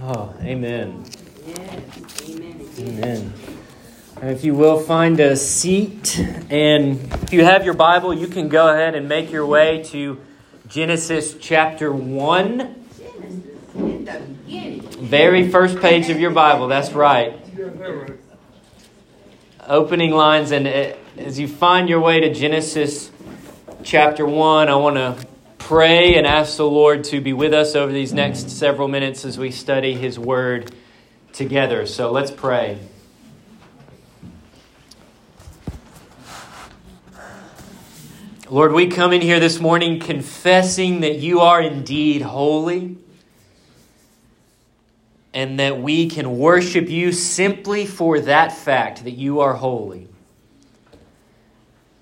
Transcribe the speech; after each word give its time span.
Oh, 0.00 0.32
amen. 0.42 1.04
Yes. 1.44 2.28
Amen. 2.28 2.70
Amen. 2.78 3.32
And 4.20 4.30
if 4.30 4.44
you 4.44 4.54
will 4.54 4.78
find 4.78 5.18
a 5.18 5.36
seat, 5.36 6.20
and 6.50 7.00
if 7.22 7.32
you 7.32 7.44
have 7.44 7.64
your 7.64 7.74
Bible, 7.74 8.14
you 8.14 8.28
can 8.28 8.48
go 8.48 8.72
ahead 8.72 8.94
and 8.94 9.08
make 9.08 9.32
your 9.32 9.44
way 9.44 9.82
to 9.84 10.20
Genesis 10.68 11.36
chapter 11.40 11.92
1. 11.92 12.58
Genesis 12.58 13.44
in 13.74 14.04
the 14.04 14.20
beginning. 14.46 14.82
Very 14.82 15.48
first 15.50 15.80
page 15.80 16.10
of 16.10 16.20
your 16.20 16.30
Bible, 16.30 16.68
that's 16.68 16.92
right. 16.92 17.34
Opening 19.66 20.12
lines, 20.12 20.52
and 20.52 20.68
uh, 20.68 20.94
as 21.16 21.40
you 21.40 21.48
find 21.48 21.88
your 21.88 22.00
way 22.00 22.20
to 22.20 22.32
Genesis 22.32 23.10
chapter 23.82 24.24
1, 24.24 24.68
I 24.68 24.76
want 24.76 24.96
to 24.96 25.26
pray 25.68 26.14
and 26.14 26.26
ask 26.26 26.56
the 26.56 26.64
Lord 26.64 27.04
to 27.04 27.20
be 27.20 27.34
with 27.34 27.52
us 27.52 27.74
over 27.74 27.92
these 27.92 28.14
next 28.14 28.48
several 28.48 28.88
minutes 28.88 29.26
as 29.26 29.36
we 29.36 29.50
study 29.50 29.92
His 29.92 30.18
Word 30.18 30.72
together. 31.34 31.84
So 31.84 32.10
let's 32.10 32.30
pray. 32.30 32.78
Lord, 38.48 38.72
we 38.72 38.86
come 38.86 39.12
in 39.12 39.20
here 39.20 39.38
this 39.40 39.60
morning 39.60 40.00
confessing 40.00 41.00
that 41.00 41.16
you 41.16 41.40
are 41.40 41.60
indeed 41.60 42.22
holy 42.22 42.96
and 45.34 45.60
that 45.60 45.82
we 45.82 46.08
can 46.08 46.38
worship 46.38 46.88
you 46.88 47.12
simply 47.12 47.84
for 47.84 48.20
that 48.20 48.52
fact 48.52 49.04
that 49.04 49.10
you 49.10 49.40
are 49.40 49.52
holy. 49.52 50.08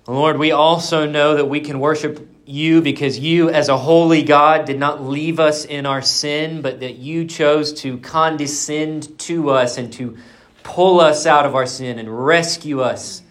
Lord, 0.07 0.37
we 0.37 0.51
also 0.51 1.05
know 1.05 1.35
that 1.35 1.47
we 1.47 1.59
can 1.59 1.81
worship 1.81 2.26
you 2.47 2.81
because 2.81 3.19
you, 3.19 3.49
as 3.49 3.67
a 3.67 3.77
holy 3.77 4.23
God, 4.23 4.65
did 4.65 4.79
not 4.79 5.03
leave 5.03 5.39
us 5.39 5.65
in 5.65 5.85
our 5.85 6.01
sin, 6.01 6.61
but 6.61 6.79
that 6.79 6.95
you 6.97 7.25
chose 7.25 7.73
to 7.81 7.97
condescend 7.97 9.19
to 9.19 9.49
us 9.49 9.77
and 9.77 9.91
to 9.93 10.17
pull 10.63 10.99
us 10.99 11.25
out 11.25 11.45
of 11.45 11.55
our 11.55 11.65
sin 11.65 11.99
and 11.99 12.25
rescue 12.25 12.81
us 12.81 13.21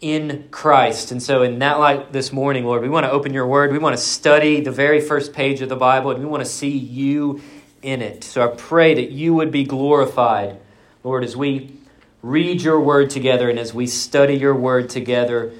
in 0.00 0.46
Christ. 0.50 1.10
And 1.10 1.22
so, 1.22 1.42
in 1.42 1.58
that 1.58 1.80
light 1.80 2.12
this 2.12 2.32
morning, 2.32 2.64
Lord, 2.64 2.82
we 2.82 2.88
want 2.88 3.04
to 3.04 3.10
open 3.10 3.34
your 3.34 3.46
word. 3.46 3.72
We 3.72 3.78
want 3.78 3.96
to 3.96 4.02
study 4.02 4.60
the 4.60 4.70
very 4.70 5.00
first 5.00 5.32
page 5.32 5.60
of 5.60 5.68
the 5.68 5.76
Bible, 5.76 6.12
and 6.12 6.20
we 6.20 6.26
want 6.26 6.44
to 6.44 6.48
see 6.48 6.76
you 6.76 7.40
in 7.82 8.02
it. 8.02 8.22
So, 8.22 8.42
I 8.42 8.54
pray 8.54 8.94
that 8.94 9.10
you 9.10 9.34
would 9.34 9.50
be 9.50 9.64
glorified, 9.64 10.58
Lord, 11.02 11.24
as 11.24 11.36
we 11.36 11.76
read 12.22 12.62
your 12.62 12.80
word 12.80 13.10
together 13.10 13.48
and 13.50 13.58
as 13.58 13.74
we 13.74 13.86
study 13.86 14.34
your 14.34 14.54
word 14.54 14.90
together 14.90 15.52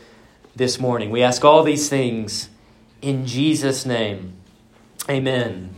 this 0.56 0.80
morning. 0.80 1.10
We 1.10 1.22
ask 1.22 1.44
all 1.44 1.62
these 1.62 1.90
things 1.90 2.48
in 3.02 3.26
Jesus' 3.26 3.84
name. 3.84 4.32
Amen. 5.08 5.74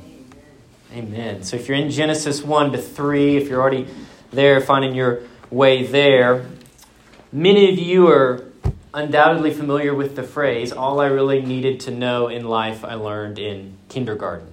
Amen. 0.93 1.43
So 1.43 1.57
if 1.57 1.69
you're 1.69 1.77
in 1.77 1.91
Genesis 1.91 2.43
1 2.45 2.73
to 2.73 2.79
3, 2.79 3.37
if 3.37 3.49
you're 3.49 3.61
already 3.61 3.89
there, 4.31 4.61
finding 4.61 4.95
your 4.95 5.23
way 5.51 5.85
there, 5.85 6.47
many 7.33 7.73
of 7.73 7.79
you 7.79 8.07
are 8.07 8.47
undoubtedly 8.95 9.53
familiar 9.53 9.95
with 9.95 10.15
the 10.15 10.23
phrase, 10.23 10.73
all 10.73 11.01
I 11.01 11.07
really 11.07 11.43
needed 11.43 11.81
to 11.81 11.91
know 11.91 12.29
in 12.29 12.47
life 12.47 12.85
I 12.85 12.95
learned 12.95 13.39
in 13.39 13.77
kindergarten. 13.89 14.47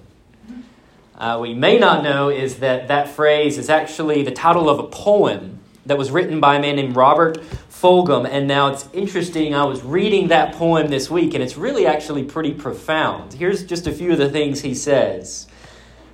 Uh, 1.14 1.36
what 1.38 1.48
you 1.48 1.56
may 1.56 1.78
not 1.78 2.02
know 2.02 2.28
is 2.28 2.56
that 2.56 2.88
that 2.88 3.08
phrase 3.08 3.58
is 3.58 3.70
actually 3.70 4.22
the 4.24 4.32
title 4.32 4.68
of 4.68 4.78
a 4.80 4.88
poem 4.88 5.55
that 5.86 5.96
was 5.96 6.10
written 6.10 6.40
by 6.40 6.56
a 6.56 6.60
man 6.60 6.76
named 6.76 6.96
Robert 6.96 7.38
Fulghum. 7.70 8.28
And 8.28 8.46
now 8.46 8.72
it's 8.72 8.88
interesting, 8.92 9.54
I 9.54 9.64
was 9.64 9.82
reading 9.82 10.28
that 10.28 10.54
poem 10.54 10.88
this 10.88 11.10
week, 11.10 11.34
and 11.34 11.42
it's 11.42 11.56
really 11.56 11.86
actually 11.86 12.24
pretty 12.24 12.52
profound. 12.52 13.34
Here's 13.34 13.64
just 13.64 13.86
a 13.86 13.92
few 13.92 14.12
of 14.12 14.18
the 14.18 14.28
things 14.28 14.60
he 14.60 14.74
says. 14.74 15.46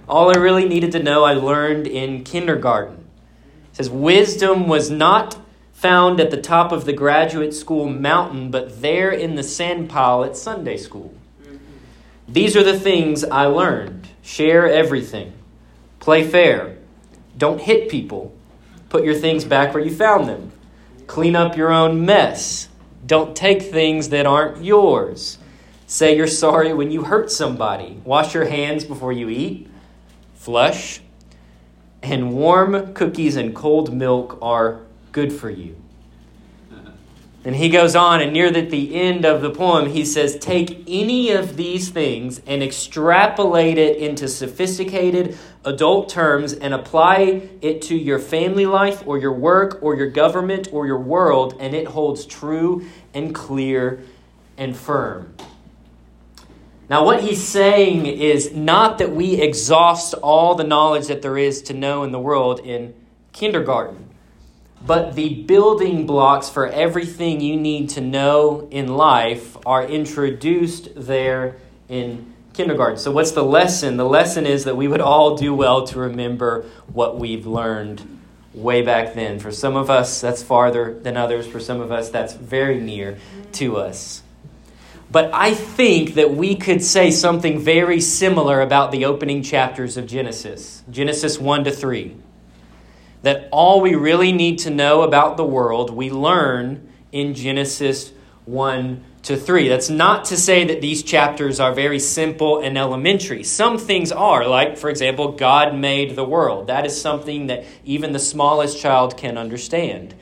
All 0.09 0.31
I 0.31 0.39
really 0.39 0.69
needed 0.69 0.93
to 0.93 1.03
know, 1.03 1.25
I 1.25 1.35
learned 1.35 1.87
in 1.87 2.25
kindergarten. 2.25 3.05
It 3.71 3.77
says, 3.77 3.89
Wisdom 3.91 4.69
was 4.69 4.91
not 4.91 5.39
found 5.73 6.21
at 6.21 6.31
the 6.31 6.41
top 6.41 6.71
of 6.71 6.85
the 6.85 6.93
graduate 6.93 7.55
school 7.55 7.89
mountain, 7.89 8.51
but 8.51 8.83
there 8.83 9.11
in 9.11 9.35
the 9.35 9.43
sand 9.43 9.89
pile 9.89 10.23
at 10.23 10.37
Sunday 10.37 10.77
school. 10.77 11.15
These 12.29 12.57
are 12.57 12.63
the 12.63 12.79
things 12.79 13.25
I 13.25 13.47
learned 13.47 14.09
share 14.23 14.69
everything, 14.69 15.33
play 15.99 16.23
fair, 16.23 16.77
don't 17.37 17.61
hit 17.61 17.89
people 17.89 18.33
Put 18.93 19.05
your 19.05 19.15
things 19.15 19.47
back 19.47 19.73
where 19.73 19.83
you 19.83 19.91
found 19.91 20.29
them. 20.29 20.53
Clean 21.07 21.35
up 21.35 21.57
your 21.57 21.73
own 21.73 22.05
mess. 22.05 22.69
Don't 23.07 23.35
take 23.35 23.63
things 23.63 24.11
that 24.11 24.27
aren't 24.27 24.63
yours. 24.63 25.39
Say 25.87 26.15
you're 26.15 26.27
sorry 26.27 26.75
when 26.75 26.91
you 26.91 27.05
hurt 27.05 27.33
somebody. 27.33 28.03
Wash 28.05 28.35
your 28.35 28.45
hands 28.45 28.85
before 28.85 29.11
you 29.11 29.31
eat. 29.31 29.67
Flush. 30.35 31.01
And 32.03 32.35
warm 32.35 32.93
cookies 32.93 33.37
and 33.37 33.55
cold 33.55 33.95
milk 33.95 34.39
are 34.43 34.83
good 35.11 35.33
for 35.33 35.49
you. 35.49 35.75
And 37.47 37.57
he 37.57 37.71
goes 37.71 37.97
on, 37.97 38.21
and 38.21 38.35
near 38.35 38.51
the, 38.51 38.61
the 38.61 38.95
end 38.95 39.25
of 39.25 39.41
the 39.41 39.51
poem, 39.51 39.89
he 39.89 40.05
says, 40.05 40.37
Take 40.37 40.85
any 40.87 41.31
of 41.31 41.57
these 41.57 41.89
things 41.89 42.43
and 42.47 42.63
extrapolate 42.63 43.79
it 43.79 43.97
into 43.97 44.29
sophisticated 44.29 45.39
adult 45.65 46.09
terms 46.09 46.53
and 46.53 46.75
apply 46.75 47.49
it 47.61 47.83
to 47.83 47.97
your 47.97 48.19
family 48.19 48.67
life 48.67 49.03
or 49.07 49.19
your 49.19 49.33
work 49.33 49.79
or 49.83 49.97
your 49.97 50.11
government 50.11 50.69
or 50.73 50.87
your 50.87 50.99
world, 50.99 51.57
and 51.61 51.75
it 51.75 51.87
holds 51.87 52.27
true 52.27 52.87
and 53.15 53.35
clear 53.35 54.03
and 54.57 54.77
firm. 54.77 55.35
Now, 56.89 57.05
what 57.05 57.23
he's 57.23 57.43
saying 57.43 58.07
is 58.07 58.53
not 58.53 58.99
that 58.99 59.13
we 59.13 59.41
exhaust 59.41 60.15
all 60.15 60.55
the 60.55 60.65
knowledge 60.65 61.07
that 61.07 61.23
there 61.23 61.39
is 61.39 61.63
to 61.63 61.75
know 61.75 62.03
in 62.05 62.13
the 62.13 62.21
world 62.21 62.61
in 62.61 62.95
kindergarten 63.33 64.13
but 64.85 65.15
the 65.15 65.35
building 65.45 66.07
blocks 66.07 66.49
for 66.49 66.67
everything 66.67 67.41
you 67.41 67.57
need 67.57 67.91
to 67.91 68.01
know 68.01 68.67
in 68.71 68.89
life 68.89 69.57
are 69.65 69.85
introduced 69.85 70.89
there 70.97 71.57
in 71.89 72.32
kindergarten. 72.53 72.99
So, 72.99 73.11
what's 73.11 73.33
the 73.33 73.45
lesson? 73.45 73.97
The 73.97 74.05
lesson 74.05 74.47
is 74.47 74.65
that 74.65 74.77
we 74.77 74.89
would 74.89 75.01
all 75.01 75.37
do 75.37 75.55
well 75.55 75.87
to 75.89 75.99
remember 75.99 76.65
what 76.93 77.19
we've 77.19 77.47
learned 77.47 78.21
way 78.55 78.83
back 78.83 79.15
then. 79.15 79.39
For 79.39 79.51
some 79.51 79.77
of 79.77 79.91
us, 79.91 80.21
that's 80.21 80.43
farther 80.43 80.95
than 80.95 81.17
others. 81.17 81.47
For 81.47 81.61
some 81.61 81.81
of 81.81 81.91
us, 81.91 82.11
that's 82.11 82.35
very 82.35 82.81
near 82.81 83.19
to 83.53 83.77
us. 83.77 84.23
But 85.11 85.31
I 85.35 85.53
think 85.53 86.15
that 86.15 86.35
we 86.35 86.55
could 86.57 86.83
say 86.83 87.11
something 87.11 87.59
very 87.59 88.01
similar 88.01 88.63
about 88.63 88.93
the 88.93 89.05
opening 89.05 89.43
chapters 89.43 89.99
of 89.99 90.07
Genesis 90.07 90.83
Genesis 90.91 91.39
1 91.39 91.65
to 91.65 91.71
3 91.71 92.17
that 93.23 93.49
all 93.53 93.81
we 93.81 93.95
really 93.95 94.33
need 94.33 94.59
to 94.61 94.71
know 94.71 95.03
about 95.03 95.37
the 95.37 95.45
world 95.45 95.91
we 95.91 96.11
learn 96.11 96.89
in 97.13 97.35
Genesis 97.35 98.13
1 98.47 99.05
to 99.23 99.37
3. 99.37 99.69
That's 99.69 99.89
not 99.89 100.25
to 100.27 100.37
say 100.37 100.65
that 100.65 100.81
these 100.81 101.03
chapters 101.03 101.61
are 101.61 101.73
very 101.73 101.99
simple 101.99 102.61
and 102.61 102.77
elementary. 102.77 103.45
Some 103.45 103.79
things 103.79 104.11
are, 104.11 104.47
like, 104.47 104.77
for 104.77 104.91
example, 104.91 105.33
God 105.33 105.75
made 105.77 106.17
the 106.17 106.25
world. 106.25 106.67
That 106.67 106.85
is 106.85 107.01
something 107.01 107.47
that 107.47 107.65
even 107.85 108.13
the 108.13 108.19
smallest 108.19 108.81
child 108.81 109.17
can 109.17 109.39
understand. 109.39 110.15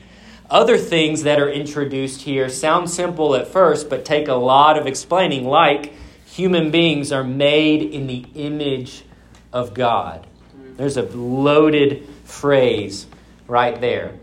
Other 0.49 0.77
things 0.77 1.23
that 1.23 1.39
are 1.39 1.49
introduced 1.49 2.21
here 2.21 2.49
sound 2.49 2.89
simple 2.89 3.35
at 3.35 3.47
first, 3.47 3.89
but 3.89 4.05
take 4.05 4.27
a 4.27 4.33
lot 4.33 4.77
of 4.77 4.85
explaining, 4.85 5.45
like 5.45 5.93
human 6.25 6.71
beings 6.71 7.11
are 7.11 7.23
made 7.23 7.81
in 7.81 8.05
the 8.05 8.25
image 8.35 9.03
of 9.51 9.73
God. 9.73 10.27
There's 10.77 10.97
a 10.97 11.03
loaded 11.03 12.07
phrase 12.25 13.07
right 13.47 13.79
there. 13.79 14.13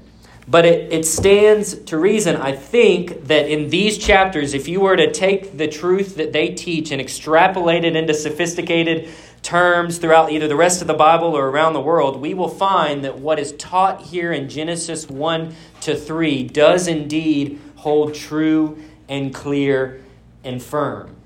But 0.50 0.64
it, 0.64 0.92
it 0.92 1.04
stands 1.04 1.74
to 1.74 1.98
reason, 1.98 2.36
I 2.36 2.52
think, 2.52 3.26
that 3.26 3.50
in 3.50 3.68
these 3.68 3.98
chapters, 3.98 4.54
if 4.54 4.66
you 4.66 4.80
were 4.80 4.96
to 4.96 5.12
take 5.12 5.58
the 5.58 5.68
truth 5.68 6.16
that 6.16 6.32
they 6.32 6.54
teach 6.54 6.90
and 6.90 7.02
extrapolate 7.02 7.84
it 7.84 7.94
into 7.94 8.14
sophisticated 8.14 9.10
terms 9.42 9.98
throughout 9.98 10.32
either 10.32 10.48
the 10.48 10.56
rest 10.56 10.80
of 10.80 10.86
the 10.86 10.94
Bible 10.94 11.36
or 11.36 11.50
around 11.50 11.74
the 11.74 11.82
world, 11.82 12.18
we 12.18 12.32
will 12.32 12.48
find 12.48 13.04
that 13.04 13.18
what 13.18 13.38
is 13.38 13.52
taught 13.52 14.00
here 14.00 14.32
in 14.32 14.48
Genesis 14.48 15.08
1 15.10 15.54
to 15.82 15.94
3 15.94 16.44
does 16.44 16.88
indeed 16.88 17.60
hold 17.76 18.14
true 18.14 18.82
and 19.06 19.34
clear 19.34 20.02
and 20.44 20.62
firm. 20.62 21.17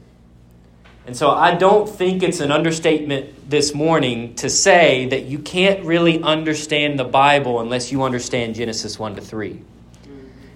And 1.04 1.16
so 1.16 1.30
I 1.30 1.54
don't 1.56 1.88
think 1.88 2.22
it's 2.22 2.38
an 2.38 2.52
understatement 2.52 3.50
this 3.50 3.74
morning 3.74 4.34
to 4.36 4.48
say 4.48 5.06
that 5.06 5.24
you 5.24 5.40
can't 5.40 5.84
really 5.84 6.22
understand 6.22 6.98
the 6.98 7.04
Bible 7.04 7.60
unless 7.60 7.90
you 7.90 8.04
understand 8.04 8.54
Genesis 8.54 8.98
1 8.98 9.16
to 9.16 9.20
3. 9.20 9.60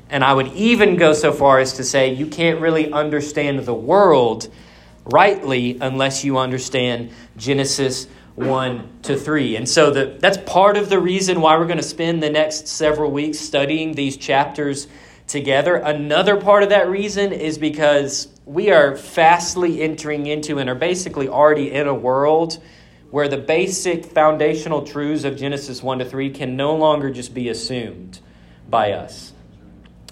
And 0.09 0.23
I 0.23 0.33
would 0.33 0.53
even 0.53 0.97
go 0.97 1.13
so 1.15 1.33
far 1.33 1.59
as 1.59 1.75
to 1.75 1.85
say 1.85 2.15
you 2.15 2.27
can't 2.27 2.61
really 2.61 2.93
understand 2.93 3.61
the 3.61 3.75
world 3.75 4.49
rightly 5.05 5.79
unless 5.81 6.25
you 6.25 6.39
understand 6.39 7.11
Genesis 7.37 8.07
1 8.37 8.99
to 9.03 9.17
3. 9.17 9.57
And 9.57 9.69
so 9.69 9.91
the, 9.91 10.17
that's 10.21 10.39
part 10.39 10.77
of 10.77 10.89
the 10.89 11.01
reason 11.01 11.41
why 11.41 11.57
we're 11.57 11.67
going 11.67 11.79
to 11.79 11.83
spend 11.83 12.23
the 12.23 12.31
next 12.31 12.69
several 12.69 13.11
weeks 13.11 13.41
studying 13.41 13.95
these 13.95 14.17
chapters 14.17 14.87
together. 15.27 15.75
Another 15.75 16.41
part 16.41 16.63
of 16.63 16.69
that 16.69 16.89
reason 16.89 17.33
is 17.33 17.59
because 17.59 18.29
we 18.47 18.71
are 18.71 18.97
fastly 18.97 19.83
entering 19.83 20.27
into 20.27 20.59
and 20.59 20.71
are 20.71 20.75
basically 20.75 21.29
already 21.29 21.71
in 21.71 21.87
a 21.87 21.95
world 21.95 22.63
where 23.11 23.29
the 23.29 23.37
basic 23.37 24.07
foundational 24.07 24.83
truths 24.83 25.25
of 25.25 25.37
Genesis 25.37 25.83
1 25.83 25.99
to 25.99 26.05
3 26.05 26.31
can 26.31 26.57
no 26.57 26.75
longer 26.75 27.11
just 27.11 27.35
be 27.35 27.51
assumed 27.51 28.21
by 28.71 28.93
us 28.93 29.35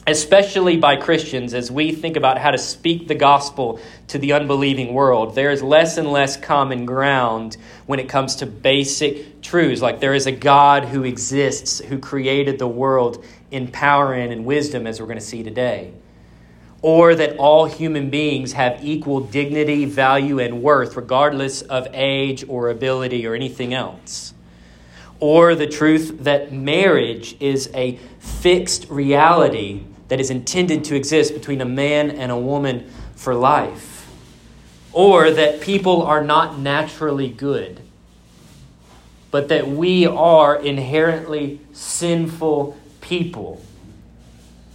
especially 0.07 0.77
by 0.77 0.97
Christians, 0.97 1.55
as 1.55 1.71
we 1.71 1.93
think 1.93 2.17
about 2.17 2.39
how 2.39 2.51
to 2.51 2.59
speak 2.59 3.09
the 3.09 3.15
gospel 3.15 3.81
to 4.09 4.19
the 4.19 4.35
unbelieving 4.35 4.93
world, 4.93 5.35
there 5.35 5.51
is 5.51 5.63
less 5.63 5.97
and 5.97 6.11
less 6.11 6.37
common 6.37 6.85
ground 6.85 7.57
when 7.87 7.99
it 7.99 8.09
comes 8.09 8.37
to 8.37 8.47
basic 8.47 9.41
truths. 9.41 9.81
Like 9.81 10.01
there 10.01 10.15
is 10.15 10.27
a 10.27 10.33
God 10.33 10.85
who 10.85 11.05
exists, 11.05 11.79
who 11.79 11.99
created 11.99 12.59
the 12.59 12.69
world 12.69 13.25
in 13.51 13.69
power 13.69 14.13
and 14.13 14.33
in 14.33 14.45
wisdom, 14.45 14.87
as 14.87 15.01
we're 15.01 15.07
going 15.07 15.19
to 15.19 15.25
see 15.25 15.43
today. 15.43 15.95
Or 16.85 17.15
that 17.15 17.39
all 17.39 17.65
human 17.65 18.11
beings 18.11 18.53
have 18.53 18.85
equal 18.85 19.21
dignity, 19.21 19.87
value, 19.87 20.39
and 20.39 20.63
worth, 20.63 20.97
regardless 20.97 21.63
of 21.63 21.89
age 21.95 22.45
or 22.47 22.69
ability 22.69 23.27
or 23.27 23.35
anything 23.35 23.73
else. 23.73 24.35
Or 25.19 25.55
the 25.55 25.67
truth 25.67 26.25
that 26.25 26.53
marriage 26.53 27.37
is 27.41 27.71
a 27.73 27.99
fixed 28.19 28.87
reality 28.91 29.85
that 30.09 30.21
is 30.21 30.29
intended 30.29 30.85
to 30.85 30.95
exist 30.95 31.33
between 31.33 31.63
a 31.63 31.65
man 31.65 32.11
and 32.11 32.31
a 32.31 32.37
woman 32.37 32.91
for 33.17 33.35
life. 33.35 34.07
Or 34.93 35.31
that 35.31 35.63
people 35.63 36.03
are 36.03 36.23
not 36.23 36.59
naturally 36.59 37.31
good, 37.31 37.81
but 39.31 39.49
that 39.49 39.69
we 39.69 40.05
are 40.05 40.55
inherently 40.55 41.61
sinful 41.73 42.77
people. 43.01 43.63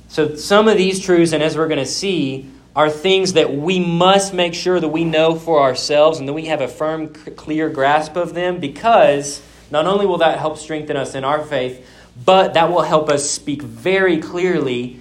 So, 0.10 0.36
some 0.36 0.68
of 0.68 0.76
these 0.76 1.00
truths, 1.00 1.34
and 1.34 1.44
as 1.44 1.56
we're 1.56 1.68
going 1.68 1.80
to 1.80 1.86
see, 1.86 2.50
are 2.76 2.90
things 2.90 3.34
that 3.34 3.54
we 3.54 3.80
must 3.80 4.34
make 4.34 4.56
sure 4.56 4.80
that 4.80 4.88
we 4.88 5.04
know 5.04 5.36
for 5.36 5.62
ourselves 5.62 6.18
and 6.18 6.28
that 6.28 6.34
we 6.34 6.46
have 6.46 6.62
a 6.62 6.68
firm, 6.68 7.10
clear 7.10 7.70
grasp 7.70 8.16
of 8.16 8.34
them 8.34 8.60
because 8.60 9.42
not 9.70 9.86
only 9.86 10.06
will 10.06 10.18
that 10.18 10.40
help 10.40 10.58
strengthen 10.58 10.98
us 10.98 11.14
in 11.14 11.24
our 11.24 11.44
faith, 11.46 11.86
but 12.26 12.56
that 12.56 12.72
will 12.72 12.82
help 12.82 13.10
us 13.10 13.30
speak 13.30 13.62
very 13.62 14.18
clearly 14.18 15.00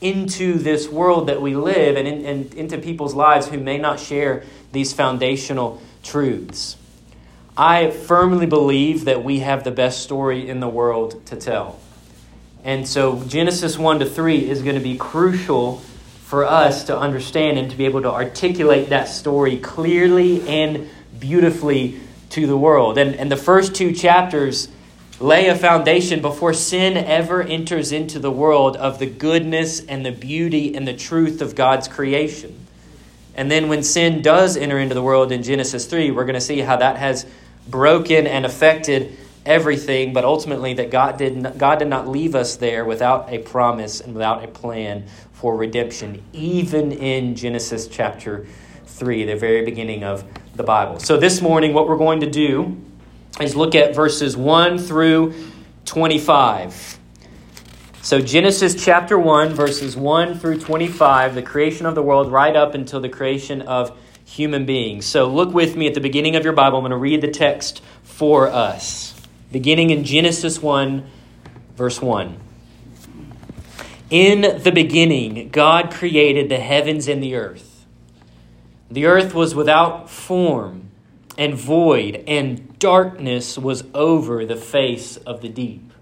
into 0.00 0.58
this 0.58 0.88
world 0.88 1.28
that 1.28 1.40
we 1.40 1.54
live 1.54 1.96
and, 1.96 2.06
in, 2.06 2.24
and 2.26 2.54
into 2.54 2.78
people's 2.78 3.14
lives 3.14 3.48
who 3.48 3.58
may 3.58 3.78
not 3.78 3.98
share 3.98 4.44
these 4.72 4.92
foundational 4.92 5.80
truths. 6.02 6.76
I 7.56 7.90
firmly 7.90 8.46
believe 8.46 9.06
that 9.06 9.24
we 9.24 9.40
have 9.40 9.64
the 9.64 9.70
best 9.70 10.02
story 10.02 10.48
in 10.48 10.60
the 10.60 10.68
world 10.68 11.24
to 11.26 11.36
tell. 11.36 11.78
And 12.64 12.86
so 12.86 13.22
Genesis 13.24 13.78
1 13.78 14.00
to 14.00 14.06
3 14.06 14.48
is 14.48 14.62
going 14.62 14.74
to 14.74 14.82
be 14.82 14.96
crucial 14.96 15.78
for 16.24 16.44
us 16.44 16.84
to 16.84 16.96
understand 16.96 17.58
and 17.58 17.70
to 17.70 17.76
be 17.76 17.86
able 17.86 18.02
to 18.02 18.10
articulate 18.10 18.90
that 18.90 19.08
story 19.08 19.56
clearly 19.56 20.46
and 20.48 20.88
beautifully 21.18 21.98
to 22.30 22.46
the 22.46 22.56
world. 22.56 22.98
And, 22.98 23.14
and 23.16 23.32
the 23.32 23.36
first 23.36 23.74
two 23.74 23.92
chapters 23.92 24.68
lay 25.18 25.48
a 25.48 25.56
foundation 25.56 26.22
before 26.22 26.54
sin 26.54 26.96
ever 26.96 27.42
enters 27.42 27.92
into 27.92 28.18
the 28.18 28.30
world 28.30 28.76
of 28.76 28.98
the 28.98 29.06
goodness 29.06 29.84
and 29.84 30.04
the 30.04 30.12
beauty 30.12 30.74
and 30.74 30.86
the 30.86 30.94
truth 30.94 31.42
of 31.42 31.54
God's 31.54 31.88
creation. 31.88 32.66
And 33.34 33.50
then 33.50 33.68
when 33.68 33.82
sin 33.82 34.22
does 34.22 34.56
enter 34.56 34.78
into 34.78 34.94
the 34.94 35.02
world 35.02 35.32
in 35.32 35.42
Genesis 35.42 35.86
3, 35.86 36.10
we're 36.10 36.24
going 36.24 36.34
to 36.34 36.40
see 36.40 36.60
how 36.60 36.76
that 36.76 36.96
has 36.96 37.26
broken 37.68 38.26
and 38.26 38.44
affected 38.46 39.16
everything, 39.46 40.12
but 40.12 40.24
ultimately 40.24 40.74
that 40.74 40.90
God 40.90 41.16
did 41.16 41.36
not, 41.36 41.58
God 41.58 41.78
did 41.78 41.88
not 41.88 42.08
leave 42.08 42.34
us 42.34 42.56
there 42.56 42.84
without 42.84 43.32
a 43.32 43.38
promise 43.38 44.00
and 44.00 44.14
without 44.14 44.44
a 44.44 44.48
plan 44.48 45.06
for 45.32 45.56
redemption, 45.56 46.22
even 46.32 46.92
in 46.92 47.34
Genesis 47.34 47.88
chapter 47.88 48.46
3, 48.86 49.24
the 49.24 49.36
very 49.36 49.64
beginning 49.64 50.04
of 50.04 50.24
the 50.54 50.62
Bible. 50.62 50.98
So 51.00 51.16
this 51.16 51.40
morning, 51.40 51.72
what 51.72 51.88
we're 51.88 51.96
going 51.96 52.20
to 52.20 52.30
do 52.30 52.76
is 53.40 53.56
look 53.56 53.74
at 53.74 53.94
verses 53.94 54.36
1 54.36 54.78
through 54.78 55.34
25. 55.86 56.98
So, 58.02 58.18
Genesis 58.18 58.82
chapter 58.82 59.18
1, 59.18 59.54
verses 59.54 59.94
1 59.94 60.38
through 60.38 60.60
25, 60.60 61.34
the 61.34 61.42
creation 61.42 61.84
of 61.84 61.94
the 61.94 62.02
world, 62.02 62.32
right 62.32 62.56
up 62.56 62.74
until 62.74 63.00
the 63.00 63.10
creation 63.10 63.60
of 63.62 63.96
human 64.24 64.64
beings. 64.64 65.04
So, 65.04 65.28
look 65.28 65.52
with 65.52 65.76
me 65.76 65.86
at 65.86 65.92
the 65.92 66.00
beginning 66.00 66.34
of 66.34 66.42
your 66.42 66.54
Bible. 66.54 66.78
I'm 66.78 66.82
going 66.82 66.90
to 66.92 66.96
read 66.96 67.20
the 67.20 67.28
text 67.28 67.82
for 68.02 68.48
us. 68.48 69.19
Beginning 69.52 69.90
in 69.90 70.04
Genesis 70.04 70.62
1, 70.62 71.04
verse 71.76 72.00
1. 72.00 72.38
In 74.10 74.62
the 74.62 74.72
beginning, 74.72 75.50
God 75.50 75.92
created 75.92 76.48
the 76.48 76.58
heavens 76.58 77.08
and 77.08 77.22
the 77.22 77.34
earth. 77.34 77.86
The 78.90 79.06
earth 79.06 79.34
was 79.34 79.54
without 79.54 80.10
form 80.10 80.90
and 81.38 81.54
void, 81.54 82.22
and 82.26 82.78
darkness 82.78 83.56
was 83.56 83.84
over 83.94 84.44
the 84.44 84.56
face 84.56 85.16
of 85.16 85.40
the 85.40 85.48
deep. 85.48 85.92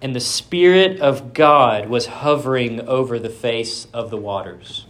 And 0.00 0.16
the 0.16 0.20
Spirit 0.20 1.00
of 1.00 1.32
God 1.34 1.88
was 1.88 2.06
hovering 2.06 2.80
over 2.80 3.18
the 3.18 3.30
face 3.30 3.86
of 3.92 4.10
the 4.10 4.16
waters. 4.16 4.86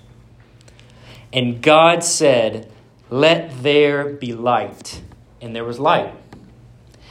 And 1.33 1.63
God 1.63 2.05
said, 2.05 2.71
Let 3.11 3.63
there 3.63 4.13
be 4.13 4.33
light. 4.33 5.03
And 5.41 5.55
there 5.55 5.65
was 5.65 5.79
light. 5.79 6.15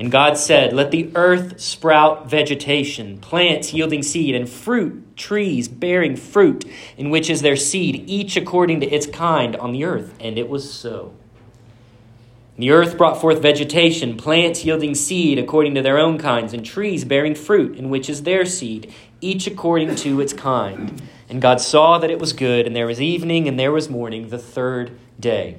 And 0.00 0.10
God 0.10 0.38
said, 0.38 0.72
Let 0.72 0.92
the 0.92 1.10
earth 1.14 1.60
sprout 1.60 2.26
vegetation, 2.26 3.18
plants 3.18 3.74
yielding 3.74 4.02
seed, 4.02 4.34
and 4.34 4.48
fruit, 4.48 5.14
trees 5.14 5.68
bearing 5.68 6.16
fruit, 6.16 6.64
in 6.96 7.10
which 7.10 7.28
is 7.28 7.42
their 7.42 7.54
seed, 7.54 8.04
each 8.06 8.34
according 8.34 8.80
to 8.80 8.86
its 8.86 9.04
kind 9.04 9.54
on 9.56 9.72
the 9.72 9.84
earth. 9.84 10.14
And 10.18 10.38
it 10.38 10.48
was 10.48 10.72
so. 10.72 11.12
The 12.56 12.70
earth 12.70 12.96
brought 12.96 13.20
forth 13.20 13.42
vegetation, 13.42 14.16
plants 14.16 14.64
yielding 14.64 14.94
seed 14.94 15.38
according 15.38 15.74
to 15.74 15.82
their 15.82 15.98
own 15.98 16.16
kinds, 16.16 16.54
and 16.54 16.64
trees 16.64 17.04
bearing 17.04 17.34
fruit, 17.34 17.76
in 17.76 17.90
which 17.90 18.08
is 18.08 18.22
their 18.22 18.46
seed, 18.46 18.94
each 19.20 19.46
according 19.46 19.96
to 19.96 20.18
its 20.22 20.32
kind. 20.32 21.02
And 21.28 21.42
God 21.42 21.60
saw 21.60 21.98
that 21.98 22.10
it 22.10 22.18
was 22.18 22.32
good, 22.32 22.66
and 22.66 22.74
there 22.74 22.86
was 22.86 23.02
evening, 23.02 23.46
and 23.46 23.60
there 23.60 23.70
was 23.70 23.90
morning, 23.90 24.30
the 24.30 24.38
third 24.38 24.98
day. 25.20 25.58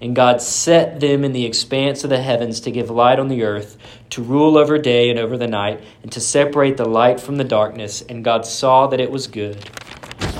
And 0.00 0.14
God 0.14 0.40
set 0.40 1.00
them 1.00 1.24
in 1.24 1.32
the 1.32 1.44
expanse 1.44 2.04
of 2.04 2.10
the 2.10 2.22
heavens 2.22 2.60
to 2.60 2.70
give 2.70 2.88
light 2.88 3.18
on 3.18 3.28
the 3.28 3.42
earth, 3.42 3.76
to 4.10 4.22
rule 4.22 4.56
over 4.56 4.78
day 4.78 5.10
and 5.10 5.18
over 5.18 5.36
the 5.36 5.48
night, 5.48 5.82
and 6.02 6.12
to 6.12 6.20
separate 6.20 6.76
the 6.76 6.88
light 6.88 7.20
from 7.20 7.36
the 7.36 7.44
darkness. 7.44 8.02
And 8.02 8.24
God 8.24 8.46
saw 8.46 8.86
that 8.88 9.00
it 9.00 9.10
was 9.10 9.26
good. 9.26 9.68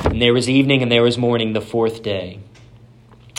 And 0.04 0.22
there 0.22 0.32
was 0.32 0.48
evening 0.48 0.82
and 0.82 0.92
there 0.92 1.02
was 1.02 1.18
morning 1.18 1.52
the 1.52 1.60
fourth 1.60 2.02
day. 2.02 2.38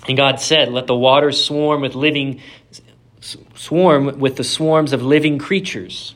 And 0.08 0.18
God 0.18 0.42
said, 0.42 0.70
Let 0.72 0.88
the 0.88 0.96
waters 0.96 1.44
swarm 1.44 1.82
with 1.82 1.96
living 1.96 2.42
swarm 3.22 4.20
with 4.20 4.38
the 4.38 4.44
swarms 4.44 4.94
of 4.94 5.04
living 5.04 5.38
creatures 5.38 6.16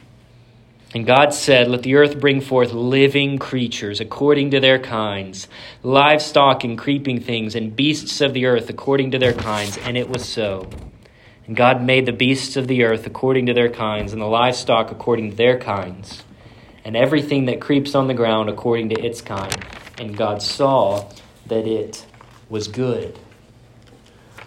And 0.93 1.05
God 1.05 1.33
said, 1.33 1.69
Let 1.69 1.83
the 1.83 1.95
earth 1.95 2.19
bring 2.19 2.41
forth 2.41 2.73
living 2.73 3.37
creatures 3.37 4.01
according 4.01 4.51
to 4.51 4.59
their 4.59 4.79
kinds, 4.79 5.47
livestock 5.83 6.63
and 6.63 6.77
creeping 6.77 7.21
things, 7.21 7.55
and 7.55 7.75
beasts 7.75 8.19
of 8.19 8.33
the 8.33 8.45
earth 8.45 8.69
according 8.69 9.11
to 9.11 9.19
their 9.19 9.33
kinds. 9.33 9.77
And 9.77 9.97
it 9.97 10.09
was 10.09 10.27
so. 10.27 10.69
And 11.47 11.55
God 11.55 11.81
made 11.81 12.05
the 12.05 12.11
beasts 12.11 12.57
of 12.57 12.67
the 12.67 12.83
earth 12.83 13.05
according 13.07 13.45
to 13.45 13.53
their 13.53 13.69
kinds, 13.69 14.11
and 14.11 14.21
the 14.21 14.25
livestock 14.25 14.91
according 14.91 15.31
to 15.31 15.37
their 15.37 15.57
kinds, 15.57 16.23
and 16.83 16.97
everything 16.97 17.45
that 17.45 17.61
creeps 17.61 17.95
on 17.95 18.07
the 18.07 18.13
ground 18.13 18.49
according 18.49 18.89
to 18.89 19.01
its 19.01 19.21
kind. 19.21 19.65
And 19.97 20.15
God 20.17 20.41
saw 20.41 21.09
that 21.47 21.65
it 21.65 22.05
was 22.49 22.67
good. 22.67 23.17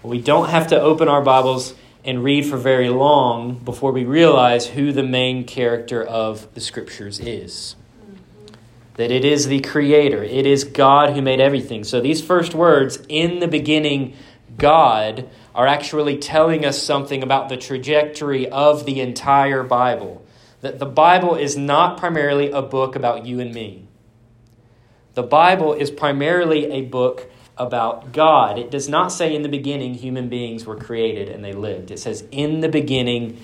We 0.03 0.21
don't 0.21 0.51
have 0.51 0.67
to 0.69 0.81
open 0.81 1.09
our 1.09 1.23
Bibles 1.23 1.75
and 2.05 2.23
read 2.23 2.45
for 2.45 2.57
very 2.57 2.91
long 2.91 3.55
before 3.59 3.93
we 3.93 4.05
realize 4.05 4.67
who 4.67 4.93
the 4.93 5.03
main 5.03 5.45
character 5.45 6.03
of 6.03 6.53
the 6.55 6.61
scriptures 6.61 7.19
is. 7.19 7.77
That 8.95 9.11
it 9.11 9.25
is 9.25 9.49
the 9.49 9.61
Creator, 9.61 10.23
it 10.23 10.47
is 10.47 10.65
God 10.65 11.15
who 11.15 11.23
made 11.23 11.41
everything. 11.41 11.83
So 11.83 12.01
these 12.01 12.23
first 12.23 12.55
words, 12.55 13.03
in 13.09 13.41
the 13.41 13.49
beginning, 13.49 14.15
God, 14.57 15.29
are 15.55 15.67
actually 15.67 16.19
telling 16.19 16.65
us 16.65 16.81
something 16.83 17.23
about 17.23 17.49
the 17.49 17.57
trajectory 17.57 18.49
of 18.49 18.85
the 18.85 19.01
entire 19.01 19.63
Bible. 19.63 20.25
That 20.61 20.79
the 20.79 20.87
Bible 20.87 21.35
is 21.35 21.57
not 21.57 21.99
primarily 21.99 22.51
a 22.51 22.63
book 22.63 22.97
about 22.97 23.27
you 23.27 23.41
and 23.41 23.53
me. 23.53 23.87
The 25.15 25.23
Bible 25.23 25.73
is 25.75 25.91
primarily 25.91 26.71
a 26.71 26.83
book 26.83 27.31
about 27.57 28.13
God. 28.13 28.59
It 28.59 28.71
does 28.71 28.89
not 28.89 29.09
say 29.09 29.35
in 29.35 29.43
the 29.43 29.49
beginning 29.49 29.95
human 29.95 30.29
beings 30.29 30.65
were 30.65 30.77
created 30.77 31.29
and 31.29 31.45
they 31.45 31.53
lived. 31.53 31.91
It 31.91 31.99
says 31.99 32.25
in 32.31 32.61
the 32.61 32.69
beginning 32.69 33.39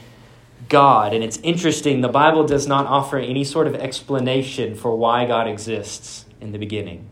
God. 0.70 1.12
And 1.12 1.22
it's 1.22 1.38
interesting, 1.38 2.00
the 2.00 2.08
Bible 2.08 2.46
does 2.46 2.66
not 2.66 2.86
offer 2.86 3.18
any 3.18 3.44
sort 3.44 3.66
of 3.66 3.74
explanation 3.74 4.74
for 4.74 4.96
why 4.96 5.26
God 5.26 5.46
exists 5.46 6.24
in 6.40 6.52
the 6.52 6.58
beginning. 6.58 7.08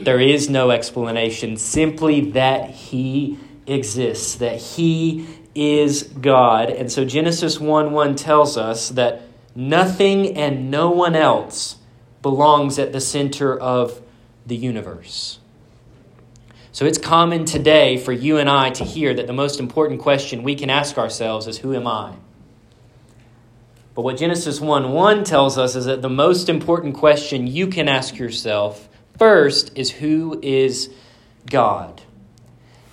There 0.00 0.20
is 0.20 0.48
no 0.48 0.70
explanation, 0.70 1.56
simply 1.56 2.30
that 2.32 2.70
He 2.70 3.38
exists, 3.66 4.36
that 4.36 4.56
He 4.56 5.26
is 5.54 6.04
God. 6.04 6.70
And 6.70 6.90
so 6.90 7.04
Genesis 7.04 7.60
1 7.60 7.92
1 7.92 8.14
tells 8.16 8.56
us 8.56 8.88
that 8.90 9.22
nothing 9.54 10.36
and 10.36 10.70
no 10.70 10.90
one 10.90 11.14
else 11.14 11.76
belongs 12.22 12.78
at 12.78 12.92
the 12.92 13.00
center 13.00 13.58
of 13.58 14.00
the 14.46 14.56
universe. 14.56 15.38
So 16.74 16.86
it's 16.86 16.98
common 16.98 17.44
today 17.44 17.98
for 17.98 18.10
you 18.10 18.38
and 18.38 18.50
I 18.50 18.70
to 18.70 18.84
hear 18.84 19.14
that 19.14 19.28
the 19.28 19.32
most 19.32 19.60
important 19.60 20.00
question 20.00 20.42
we 20.42 20.56
can 20.56 20.70
ask 20.70 20.98
ourselves 20.98 21.46
is 21.46 21.58
Who 21.58 21.72
am 21.72 21.86
I? 21.86 22.14
But 23.94 24.02
what 24.02 24.16
Genesis 24.16 24.60
1 24.60 24.90
1 24.90 25.22
tells 25.22 25.56
us 25.56 25.76
is 25.76 25.84
that 25.84 26.02
the 26.02 26.10
most 26.10 26.48
important 26.48 26.96
question 26.96 27.46
you 27.46 27.68
can 27.68 27.88
ask 27.88 28.18
yourself 28.18 28.88
first 29.16 29.70
is 29.78 29.92
Who 29.92 30.40
is 30.42 30.92
God? 31.46 32.02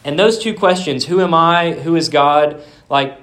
And 0.05 0.19
those 0.19 0.38
two 0.38 0.53
questions, 0.53 1.05
Who 1.05 1.19
am 1.19 1.33
I? 1.33 1.71
Who 1.71 1.95
is 1.95 2.09
God? 2.09 2.61
Like, 2.88 3.17